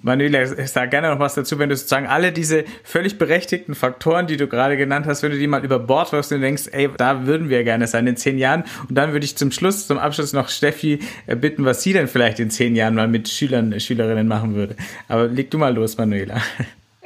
Manuela, 0.04 0.46
sag 0.66 0.92
gerne 0.92 1.10
noch 1.10 1.20
was 1.20 1.36
dazu, 1.36 1.60
wenn 1.60 1.70
du 1.70 1.76
sozusagen 1.76 2.08
alle 2.08 2.32
diese 2.32 2.64
völlig 2.84 3.18
berechtigten 3.18 3.76
Faktoren, 3.76 4.26
die 4.26 4.38
du 4.38 4.48
gerade 4.48 4.76
genannt 4.76 5.06
hast, 5.06 5.22
wenn 5.22 5.32
du 5.32 5.38
die 5.38 5.48
mal 5.48 5.64
über 5.64 5.78
Bord 5.78 6.12
wirfst 6.12 6.32
und 6.32 6.42
denkst, 6.42 6.70
ey, 6.72 6.90
da 6.98 7.28
würden 7.28 7.50
wir 7.50 7.64
gerne 7.64 7.86
sein 7.86 8.08
in 8.08 8.18
zehn 8.18 8.38
Jahren. 8.38 8.64
Und 8.90 8.96
dann 8.96 9.12
würde 9.12 9.26
ich 9.26 9.36
zum 9.38 9.52
Schluss, 9.52 9.88
zum 9.88 10.00
Abschluss 10.00 10.34
noch 10.34 10.50
Steffi 10.50 11.00
äh, 11.28 11.36
bitten, 11.36 11.66
was 11.66 11.84
sie 11.84 11.94
denn 11.94 12.08
vielleicht 12.08 12.40
in 12.40 12.50
zehn 12.50 12.76
Jahren 12.76 12.96
mal 12.96 13.08
mit 13.08 13.30
Schülern, 13.30 13.80
Schülerinnen 13.80 14.28
machen 14.28 14.56
würde. 14.56 14.76
Aber 15.08 15.28
leg 15.28 15.52
du 15.52 15.58
mal 15.58 15.74
los, 15.74 15.98
Manuela. 15.98 16.42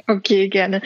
Okay, 0.08 0.48
gerne. 0.48 0.82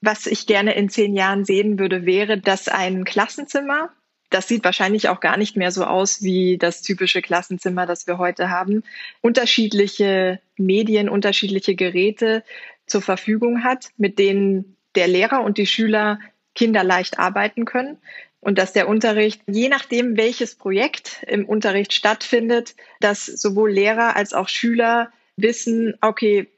Was 0.00 0.26
ich 0.26 0.46
gerne 0.46 0.74
in 0.74 0.88
zehn 0.88 1.14
Jahren 1.14 1.44
sehen 1.44 1.78
würde, 1.78 2.06
wäre, 2.06 2.38
dass 2.38 2.68
ein 2.68 3.04
Klassenzimmer, 3.04 3.90
das 4.30 4.46
sieht 4.46 4.62
wahrscheinlich 4.64 5.08
auch 5.08 5.20
gar 5.20 5.36
nicht 5.36 5.56
mehr 5.56 5.72
so 5.72 5.84
aus 5.84 6.22
wie 6.22 6.58
das 6.58 6.82
typische 6.82 7.22
Klassenzimmer, 7.22 7.86
das 7.86 8.06
wir 8.06 8.18
heute 8.18 8.50
haben, 8.50 8.84
unterschiedliche 9.20 10.40
Medien, 10.56 11.08
unterschiedliche 11.08 11.74
Geräte 11.74 12.44
zur 12.86 13.02
Verfügung 13.02 13.64
hat, 13.64 13.88
mit 13.96 14.18
denen 14.18 14.76
der 14.94 15.08
Lehrer 15.08 15.42
und 15.42 15.58
die 15.58 15.66
Schüler 15.66 16.20
kinderleicht 16.54 17.18
arbeiten 17.18 17.64
können 17.64 17.98
und 18.40 18.58
dass 18.58 18.72
der 18.72 18.88
Unterricht, 18.88 19.42
je 19.46 19.68
nachdem, 19.68 20.16
welches 20.16 20.54
Projekt 20.54 21.24
im 21.26 21.44
Unterricht 21.44 21.92
stattfindet, 21.92 22.74
dass 23.00 23.26
sowohl 23.26 23.72
Lehrer 23.72 24.16
als 24.16 24.32
auch 24.32 24.48
Schüler 24.48 25.10
wissen, 25.36 25.94
okay, 26.00 26.48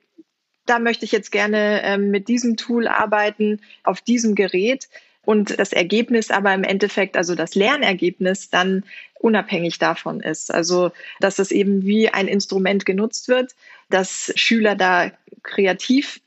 da 0.67 0.79
möchte 0.79 1.05
ich 1.05 1.13
jetzt 1.13 1.33
gerne 1.33 1.83
ähm, 1.83 2.11
mit 2.11 2.29
diesem 2.29 2.57
Tool 2.57 2.87
arbeiten, 2.89 3.61
auf 3.85 4.01
diesem 4.01 4.35
Gerät. 4.35 4.89
Und 5.25 5.59
das 5.59 5.73
Ergebnis 5.73 6.31
aber 6.31 6.55
im 6.55 6.65
Endeffekt, 6.65 7.17
also 7.17 7.35
das 7.35 7.55
Lernergebnis 7.55 8.51
dann 8.51 8.85
unabhängig 9.19 9.79
davon 9.79 10.21
ist. 10.21 10.53
Also, 10.53 10.93
dass 11.21 11.39
es 11.39 11.51
eben 11.51 11.85
wie 11.85 12.09
ein 12.09 12.27
Instrument 12.27 12.87
genutzt 12.87 13.29
wird, 13.29 13.53
dass 13.91 14.33
Schüler 14.35 14.77
da 14.77 15.13
kreativ 15.43 16.21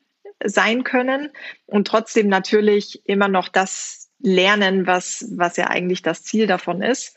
sein 0.46 0.84
können 0.84 1.32
und 1.66 1.88
trotzdem 1.88 2.28
natürlich 2.28 3.02
immer 3.06 3.28
noch 3.28 3.50
das 3.50 4.10
lernen, 4.20 4.88
was, 4.88 5.26
was 5.32 5.58
ja 5.58 5.68
eigentlich 5.68 6.02
das 6.02 6.24
Ziel 6.24 6.48
davon 6.48 6.82
ist. 6.82 7.16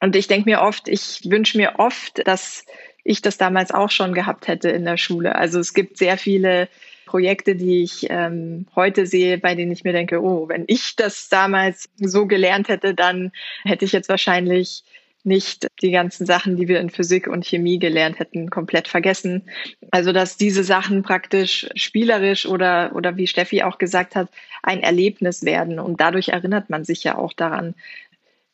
Und 0.00 0.14
ich 0.16 0.26
denke 0.26 0.48
mir 0.48 0.60
oft, 0.60 0.88
ich 0.88 1.22
wünsche 1.24 1.56
mir 1.56 1.78
oft, 1.78 2.26
dass 2.26 2.64
ich 3.06 3.22
das 3.22 3.38
damals 3.38 3.72
auch 3.72 3.90
schon 3.90 4.12
gehabt 4.12 4.48
hätte 4.48 4.68
in 4.68 4.84
der 4.84 4.96
Schule. 4.96 5.36
Also 5.36 5.58
es 5.60 5.74
gibt 5.74 5.96
sehr 5.96 6.18
viele 6.18 6.68
Projekte, 7.06 7.54
die 7.54 7.82
ich 7.82 8.06
ähm, 8.10 8.66
heute 8.74 9.06
sehe, 9.06 9.38
bei 9.38 9.54
denen 9.54 9.72
ich 9.72 9.84
mir 9.84 9.92
denke, 9.92 10.20
oh, 10.20 10.48
wenn 10.48 10.64
ich 10.66 10.96
das 10.96 11.28
damals 11.28 11.88
so 11.96 12.26
gelernt 12.26 12.68
hätte, 12.68 12.94
dann 12.94 13.32
hätte 13.64 13.84
ich 13.84 13.92
jetzt 13.92 14.08
wahrscheinlich 14.08 14.82
nicht 15.26 15.66
die 15.82 15.90
ganzen 15.90 16.24
Sachen, 16.24 16.56
die 16.56 16.68
wir 16.68 16.80
in 16.80 16.88
Physik 16.88 17.26
und 17.26 17.44
Chemie 17.44 17.78
gelernt 17.78 18.20
hätten, 18.20 18.48
komplett 18.48 18.86
vergessen. 18.86 19.42
Also 19.90 20.12
dass 20.12 20.36
diese 20.36 20.62
Sachen 20.62 21.02
praktisch 21.02 21.68
spielerisch 21.74 22.46
oder 22.46 22.92
oder 22.94 23.16
wie 23.16 23.26
Steffi 23.26 23.62
auch 23.62 23.78
gesagt 23.78 24.14
hat, 24.14 24.28
ein 24.62 24.82
Erlebnis 24.82 25.44
werden 25.44 25.80
und 25.80 26.00
dadurch 26.00 26.28
erinnert 26.28 26.70
man 26.70 26.84
sich 26.84 27.02
ja 27.02 27.18
auch 27.18 27.32
daran. 27.32 27.74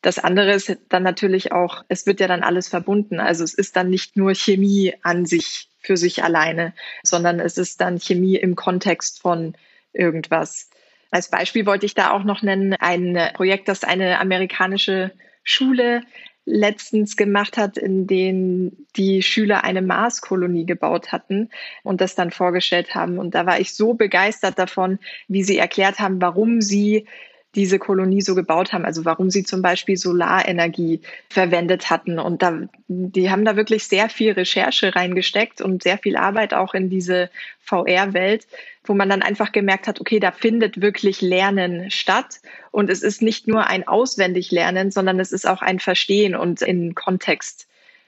Das 0.03 0.19
andere 0.19 0.51
ist 0.51 0.77
dann 0.89 1.01
natürlich 1.01 1.53
auch, 1.53 1.85
es 1.87 2.05
wird 2.05 2.19
ja 2.19 2.27
dann 2.27 2.43
alles 2.43 2.67
verbunden. 2.67 3.21
Also 3.21 3.45
es 3.45 3.53
ist 3.53 3.77
dann 3.77 3.89
nicht 3.89 4.17
nur 4.17 4.35
Chemie 4.35 4.93
an 5.01 5.25
sich 5.25 5.69
für 5.79 5.95
sich 5.95 6.23
alleine, 6.23 6.73
sondern 7.03 7.39
es 7.39 7.57
ist 7.57 7.79
dann 7.79 7.99
Chemie 7.99 8.35
im 8.35 8.55
Kontext 8.55 9.21
von 9.21 9.55
irgendwas. 9.93 10.69
Als 11.09 11.29
Beispiel 11.29 11.65
wollte 11.65 11.85
ich 11.85 11.95
da 11.95 12.11
auch 12.11 12.25
noch 12.25 12.41
nennen, 12.41 12.73
ein 12.73 13.17
Projekt, 13.33 13.69
das 13.69 13.85
eine 13.85 14.19
amerikanische 14.19 15.11
Schule 15.41 16.01
letztens 16.45 17.15
gemacht 17.15 17.55
hat, 17.55 17.77
in 17.77 18.05
dem 18.05 18.85
die 18.97 19.21
Schüler 19.21 19.63
eine 19.63 19.81
Marskolonie 19.81 20.65
gebaut 20.65 21.13
hatten 21.13 21.49
und 21.83 22.01
das 22.01 22.15
dann 22.15 22.31
vorgestellt 22.31 22.93
haben. 22.93 23.19
Und 23.19 23.35
da 23.35 23.45
war 23.45 23.61
ich 23.61 23.73
so 23.73 23.93
begeistert 23.93 24.59
davon, 24.59 24.99
wie 25.29 25.43
sie 25.43 25.57
erklärt 25.57 25.99
haben, 25.99 26.21
warum 26.21 26.59
sie 26.59 27.07
diese 27.55 27.77
Kolonie 27.77 28.21
so 28.21 28.33
gebaut 28.33 28.73
haben, 28.73 28.85
also 28.85 29.05
warum 29.05 29.29
sie 29.29 29.43
zum 29.43 29.61
Beispiel 29.61 29.95
Solarenergie 29.95 31.01
verwendet 31.29 31.89
hatten. 31.89 32.17
Und 32.17 32.41
da, 32.41 32.61
die 32.87 33.29
haben 33.29 33.45
da 33.45 33.55
wirklich 33.55 33.85
sehr 33.85 34.09
viel 34.09 34.31
Recherche 34.31 34.95
reingesteckt 34.95 35.61
und 35.61 35.83
sehr 35.83 35.97
viel 35.97 36.17
Arbeit 36.17 36.53
auch 36.53 36.73
in 36.73 36.89
diese 36.89 37.29
VR-Welt, 37.59 38.47
wo 38.83 38.93
man 38.93 39.09
dann 39.09 39.21
einfach 39.21 39.51
gemerkt 39.51 39.87
hat, 39.87 40.01
okay, 40.01 40.19
da 40.19 40.31
findet 40.31 40.81
wirklich 40.81 41.21
Lernen 41.21 41.91
statt. 41.91 42.41
Und 42.71 42.89
es 42.89 43.03
ist 43.03 43.21
nicht 43.21 43.47
nur 43.47 43.67
ein 43.67 43.87
auswendig 43.87 44.51
Lernen, 44.51 44.89
sondern 44.89 45.19
es 45.19 45.31
ist 45.31 45.47
auch 45.47 45.61
ein 45.61 45.79
Verstehen 45.79 46.35
und 46.35 46.61
in 46.61 46.95
Kontext 46.95 47.67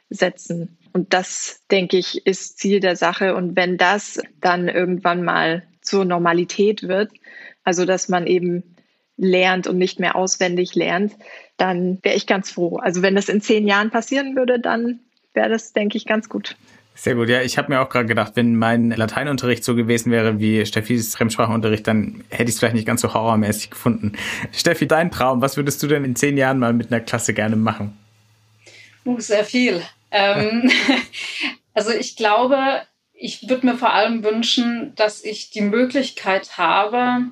setzen. 0.09 0.77
Und 0.91 1.13
das, 1.13 1.61
denke 1.69 1.97
ich, 1.97 2.25
ist 2.25 2.57
Ziel 2.57 2.79
der 2.79 2.95
Sache. 2.95 3.35
Und 3.35 3.55
wenn 3.55 3.77
das 3.77 4.21
dann 4.41 4.67
irgendwann 4.69 5.23
mal 5.23 5.63
zur 5.81 6.03
Normalität 6.05 6.87
wird, 6.87 7.11
also 7.63 7.85
dass 7.85 8.09
man 8.09 8.27
eben 8.27 8.74
lernt 9.17 9.67
und 9.67 9.77
nicht 9.77 9.99
mehr 9.99 10.15
auswendig 10.15 10.75
lernt, 10.75 11.15
dann 11.57 11.99
wäre 12.01 12.15
ich 12.15 12.27
ganz 12.27 12.51
froh. 12.51 12.77
Also 12.77 13.01
wenn 13.01 13.15
das 13.15 13.29
in 13.29 13.41
zehn 13.41 13.67
Jahren 13.67 13.91
passieren 13.91 14.35
würde, 14.35 14.59
dann 14.59 14.99
wäre 15.33 15.49
das, 15.49 15.73
denke 15.73 15.97
ich, 15.97 16.05
ganz 16.05 16.29
gut. 16.29 16.55
Sehr 16.97 17.15
gut, 17.15 17.27
ja, 17.27 17.41
ich 17.41 17.57
habe 17.57 17.73
mir 17.73 17.81
auch 17.81 17.89
gerade 17.89 18.05
gedacht, 18.05 18.33
wenn 18.35 18.55
mein 18.55 18.89
Lateinunterricht 18.89 19.65
so 19.65 19.75
gewesen 19.75 20.13
wäre 20.13 20.39
wie 20.39 20.65
Steffis 20.65 21.15
Fremdsprachenunterricht, 21.17 21.85
dann 21.85 22.23
hätte 22.29 22.43
ich 22.43 22.51
es 22.51 22.59
vielleicht 22.59 22.75
nicht 22.75 22.87
ganz 22.87 23.01
so 23.01 23.13
horrormäßig 23.13 23.69
gefunden. 23.69 24.13
Steffi, 24.53 24.87
dein 24.87 25.11
Traum, 25.11 25.41
was 25.41 25.57
würdest 25.57 25.83
du 25.83 25.87
denn 25.87 26.05
in 26.05 26.15
zehn 26.15 26.37
Jahren 26.37 26.57
mal 26.57 26.71
mit 26.71 26.91
einer 26.91 27.01
Klasse 27.01 27.33
gerne 27.33 27.57
machen? 27.57 27.97
Uh, 29.05 29.19
sehr 29.19 29.43
viel. 29.43 29.81
Ähm, 30.11 30.71
also 31.73 31.91
ich 31.91 32.15
glaube, 32.15 32.83
ich 33.11 33.49
würde 33.49 33.65
mir 33.65 33.75
vor 33.75 33.93
allem 33.93 34.23
wünschen, 34.23 34.93
dass 34.95 35.21
ich 35.23 35.51
die 35.51 35.61
Möglichkeit 35.61 36.57
habe, 36.57 37.25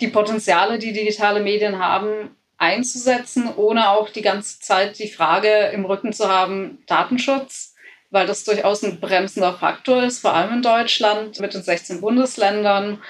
die 0.00 0.08
Potenziale, 0.08 0.78
die 0.78 0.92
digitale 0.92 1.40
Medien 1.40 1.78
haben, 1.78 2.36
einzusetzen, 2.56 3.52
ohne 3.56 3.90
auch 3.90 4.08
die 4.08 4.22
ganze 4.22 4.60
Zeit 4.60 4.98
die 4.98 5.08
Frage 5.08 5.70
im 5.72 5.84
Rücken 5.84 6.12
zu 6.12 6.28
haben, 6.28 6.82
Datenschutz, 6.86 7.74
weil 8.10 8.26
das 8.26 8.44
durchaus 8.44 8.82
ein 8.82 9.00
bremsender 9.00 9.54
Faktor 9.54 10.04
ist, 10.04 10.20
vor 10.20 10.34
allem 10.34 10.54
in 10.54 10.62
Deutschland 10.62 11.40
mit 11.40 11.54
den 11.54 11.62
16 11.62 12.00
Bundesländern, 12.00 13.02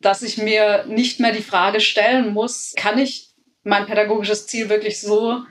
dass 0.00 0.22
ich 0.22 0.38
mir 0.38 0.84
nicht 0.86 1.18
mehr 1.18 1.32
die 1.32 1.42
Frage 1.42 1.80
stellen 1.80 2.32
muss, 2.32 2.72
kann 2.76 2.98
ich 2.98 3.30
mein 3.62 3.86
pädagogisches 3.86 4.46
Ziel 4.46 4.68
wirklich 4.68 5.00
so 5.00 5.42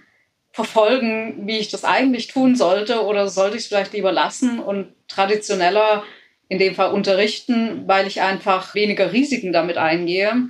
verfolgen, 0.52 1.48
wie 1.48 1.58
ich 1.58 1.70
das 1.70 1.84
eigentlich 1.84 2.28
tun 2.28 2.56
sollte, 2.56 3.04
oder 3.04 3.28
sollte 3.28 3.58
ich 3.58 3.64
es 3.64 3.68
vielleicht 3.68 3.94
lieber 3.94 4.12
lassen 4.12 4.60
und 4.60 4.94
traditioneller 5.08 6.04
in 6.50 6.60
dem 6.60 6.76
Fall 6.76 6.92
unterrichten, 6.92 7.88
weil 7.88 8.08
ich 8.08 8.22
einfach 8.22 8.76
weniger 8.76 9.12
Risiken 9.12 9.54
damit 9.54 9.78
eingehe. 9.78 10.50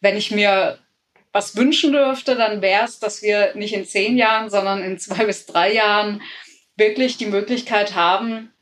Wenn 0.00 0.16
ich 0.16 0.30
mir 0.30 0.78
was 1.32 1.56
wünschen 1.56 1.92
dürfte, 1.92 2.36
dann 2.36 2.60
wäre 2.62 2.84
es, 2.84 2.98
dass 2.98 3.22
wir 3.22 3.54
nicht 3.54 3.74
in 3.74 3.86
zehn 3.86 4.16
Jahren, 4.16 4.50
sondern 4.50 4.82
in 4.82 4.98
zwei 4.98 5.24
bis 5.24 5.46
drei 5.46 5.72
Jahren 5.72 6.22
wirklich 6.76 7.16
die 7.16 7.26
Möglichkeit 7.26 7.94
haben, 7.94 8.52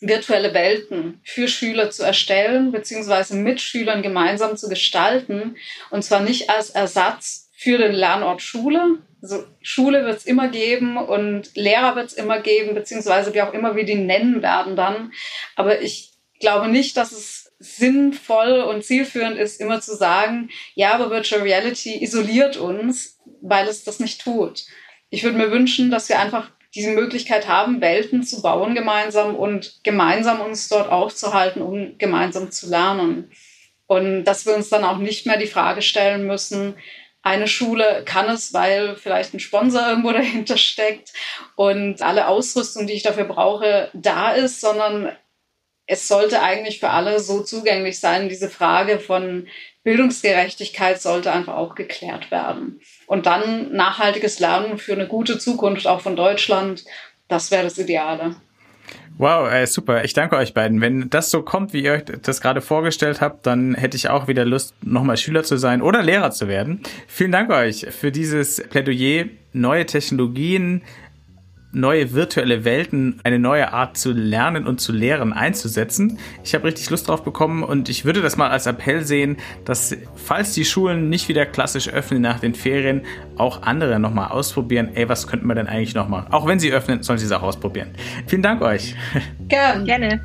virtuelle 0.00 0.54
Welten 0.54 1.20
für 1.24 1.48
Schüler 1.48 1.90
zu 1.90 2.04
erstellen, 2.04 2.70
beziehungsweise 2.70 3.34
mit 3.34 3.60
Schülern 3.60 4.02
gemeinsam 4.02 4.56
zu 4.56 4.68
gestalten. 4.68 5.56
Und 5.90 6.02
zwar 6.04 6.20
nicht 6.20 6.50
als 6.50 6.70
Ersatz 6.70 7.50
für 7.56 7.78
den 7.78 7.92
Lernort 7.92 8.40
Schule. 8.42 8.98
Also 9.20 9.44
Schule 9.60 10.04
wird 10.04 10.18
es 10.18 10.26
immer 10.26 10.48
geben 10.48 10.96
und 10.96 11.56
Lehrer 11.56 11.96
wird 11.96 12.06
es 12.06 12.12
immer 12.12 12.40
geben, 12.40 12.74
beziehungsweise 12.74 13.34
wie 13.34 13.42
auch 13.42 13.52
immer 13.52 13.74
wir 13.74 13.84
die 13.84 13.96
nennen 13.96 14.42
werden 14.42 14.76
dann. 14.76 15.12
Aber 15.56 15.80
ich 15.80 16.12
glaube 16.38 16.68
nicht, 16.68 16.96
dass 16.96 17.12
es 17.12 17.52
sinnvoll 17.58 18.60
und 18.60 18.84
zielführend 18.84 19.36
ist, 19.36 19.60
immer 19.60 19.80
zu 19.80 19.96
sagen, 19.96 20.50
ja, 20.74 20.94
aber 20.94 21.10
Virtual 21.10 21.42
Reality 21.42 22.02
isoliert 22.02 22.56
uns, 22.56 23.18
weil 23.40 23.66
es 23.66 23.84
das 23.84 23.98
nicht 24.00 24.20
tut. 24.22 24.64
Ich 25.10 25.24
würde 25.24 25.38
mir 25.38 25.50
wünschen, 25.50 25.90
dass 25.90 26.08
wir 26.08 26.20
einfach 26.20 26.50
diese 26.74 26.90
Möglichkeit 26.90 27.48
haben, 27.48 27.80
Welten 27.80 28.22
zu 28.22 28.42
bauen 28.42 28.74
gemeinsam 28.74 29.34
und 29.34 29.80
gemeinsam 29.82 30.40
uns 30.40 30.68
dort 30.68 30.90
aufzuhalten, 30.90 31.62
um 31.62 31.96
gemeinsam 31.98 32.50
zu 32.50 32.68
lernen. 32.68 33.30
Und 33.86 34.24
dass 34.24 34.44
wir 34.44 34.54
uns 34.54 34.68
dann 34.68 34.84
auch 34.84 34.98
nicht 34.98 35.26
mehr 35.26 35.38
die 35.38 35.46
Frage 35.46 35.82
stellen 35.82 36.26
müssen, 36.26 36.74
eine 37.22 37.48
Schule 37.48 38.02
kann 38.04 38.28
es, 38.28 38.52
weil 38.52 38.96
vielleicht 38.96 39.34
ein 39.34 39.40
Sponsor 39.40 39.88
irgendwo 39.88 40.12
dahinter 40.12 40.56
steckt 40.56 41.12
und 41.56 42.02
alle 42.02 42.28
Ausrüstung, 42.28 42.86
die 42.86 42.92
ich 42.92 43.02
dafür 43.02 43.24
brauche, 43.24 43.90
da 43.94 44.32
ist, 44.32 44.60
sondern 44.60 45.10
es 45.88 46.06
sollte 46.06 46.42
eigentlich 46.42 46.78
für 46.78 46.90
alle 46.90 47.18
so 47.18 47.40
zugänglich 47.40 47.98
sein. 47.98 48.28
Diese 48.28 48.50
Frage 48.50 49.00
von 49.00 49.46
Bildungsgerechtigkeit 49.84 51.00
sollte 51.00 51.32
einfach 51.32 51.56
auch 51.56 51.74
geklärt 51.74 52.30
werden. 52.30 52.80
Und 53.06 53.24
dann 53.24 53.72
nachhaltiges 53.72 54.38
Lernen 54.38 54.76
für 54.76 54.92
eine 54.92 55.08
gute 55.08 55.38
Zukunft 55.38 55.86
auch 55.86 56.02
von 56.02 56.14
Deutschland, 56.14 56.84
das 57.26 57.50
wäre 57.50 57.64
das 57.64 57.78
Ideale. 57.78 58.36
Wow, 59.16 59.50
äh, 59.50 59.66
super. 59.66 60.04
Ich 60.04 60.12
danke 60.12 60.36
euch 60.36 60.52
beiden. 60.54 60.80
Wenn 60.80 61.08
das 61.08 61.30
so 61.30 61.42
kommt, 61.42 61.72
wie 61.72 61.82
ihr 61.82 61.92
euch 61.92 62.04
das 62.04 62.40
gerade 62.40 62.60
vorgestellt 62.60 63.20
habt, 63.20 63.46
dann 63.46 63.74
hätte 63.74 63.96
ich 63.96 64.10
auch 64.10 64.28
wieder 64.28 64.44
Lust, 64.44 64.74
nochmal 64.84 65.16
Schüler 65.16 65.42
zu 65.42 65.56
sein 65.56 65.80
oder 65.80 66.02
Lehrer 66.02 66.30
zu 66.30 66.48
werden. 66.48 66.82
Vielen 67.06 67.32
Dank 67.32 67.50
euch 67.50 67.86
für 67.90 68.12
dieses 68.12 68.62
Plädoyer, 68.68 69.24
neue 69.52 69.86
Technologien 69.86 70.82
neue 71.72 72.14
virtuelle 72.14 72.64
Welten, 72.64 73.20
eine 73.24 73.38
neue 73.38 73.72
Art 73.72 73.96
zu 73.96 74.12
lernen 74.12 74.66
und 74.66 74.80
zu 74.80 74.92
lehren 74.92 75.32
einzusetzen. 75.32 76.18
Ich 76.44 76.54
habe 76.54 76.64
richtig 76.64 76.88
Lust 76.90 77.08
drauf 77.08 77.22
bekommen 77.22 77.62
und 77.62 77.88
ich 77.88 78.04
würde 78.04 78.22
das 78.22 78.36
mal 78.36 78.50
als 78.50 78.66
Appell 78.66 79.04
sehen, 79.04 79.36
dass 79.64 79.96
falls 80.14 80.54
die 80.54 80.64
Schulen 80.64 81.08
nicht 81.08 81.28
wieder 81.28 81.46
klassisch 81.46 81.88
öffnen 81.88 82.22
nach 82.22 82.40
den 82.40 82.54
Ferien, 82.54 83.02
auch 83.36 83.62
andere 83.62 83.98
nochmal 83.98 84.28
ausprobieren. 84.28 84.90
Ey, 84.94 85.08
was 85.08 85.26
könnten 85.26 85.46
wir 85.46 85.54
denn 85.54 85.66
eigentlich 85.66 85.94
noch 85.94 86.08
machen? 86.08 86.32
Auch 86.32 86.46
wenn 86.46 86.58
sie 86.58 86.72
öffnen, 86.72 87.02
sollen 87.02 87.18
sie 87.18 87.26
es 87.26 87.32
auch 87.32 87.42
ausprobieren. 87.42 87.90
Vielen 88.26 88.42
Dank 88.42 88.62
euch. 88.62 88.94
Gern. 89.48 89.84
Gerne. 89.84 90.20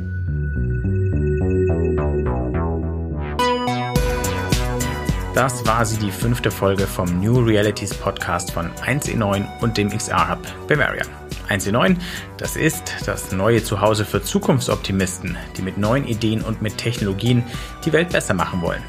Das 5.36 5.66
war 5.66 5.84
sie, 5.84 5.98
die 5.98 6.12
fünfte 6.12 6.52
Folge 6.52 6.86
vom 6.86 7.20
New 7.20 7.39
Realities 7.39 7.91
Podcast 7.91 8.52
von 8.52 8.70
1E9 8.86 9.44
und 9.62 9.78
dem 9.78 9.89
XR 9.89 10.30
Hub 10.30 10.68
Bavaria. 10.68 11.22
1C9, 11.50 11.98
das 12.38 12.56
ist 12.56 12.96
das 13.06 13.32
neue 13.32 13.64
Zuhause 13.64 14.06
für 14.06 14.22
Zukunftsoptimisten, 14.22 15.38
die 15.58 15.62
mit 15.62 15.78
neuen 15.78 16.08
Ideen 16.08 16.41
und 16.41 16.62
mit 16.62 16.78
Technologien 16.78 17.44
die 17.86 17.94
Welt 17.94 18.10
besser 18.10 18.34
machen 18.34 18.62
wollen. 18.62 18.82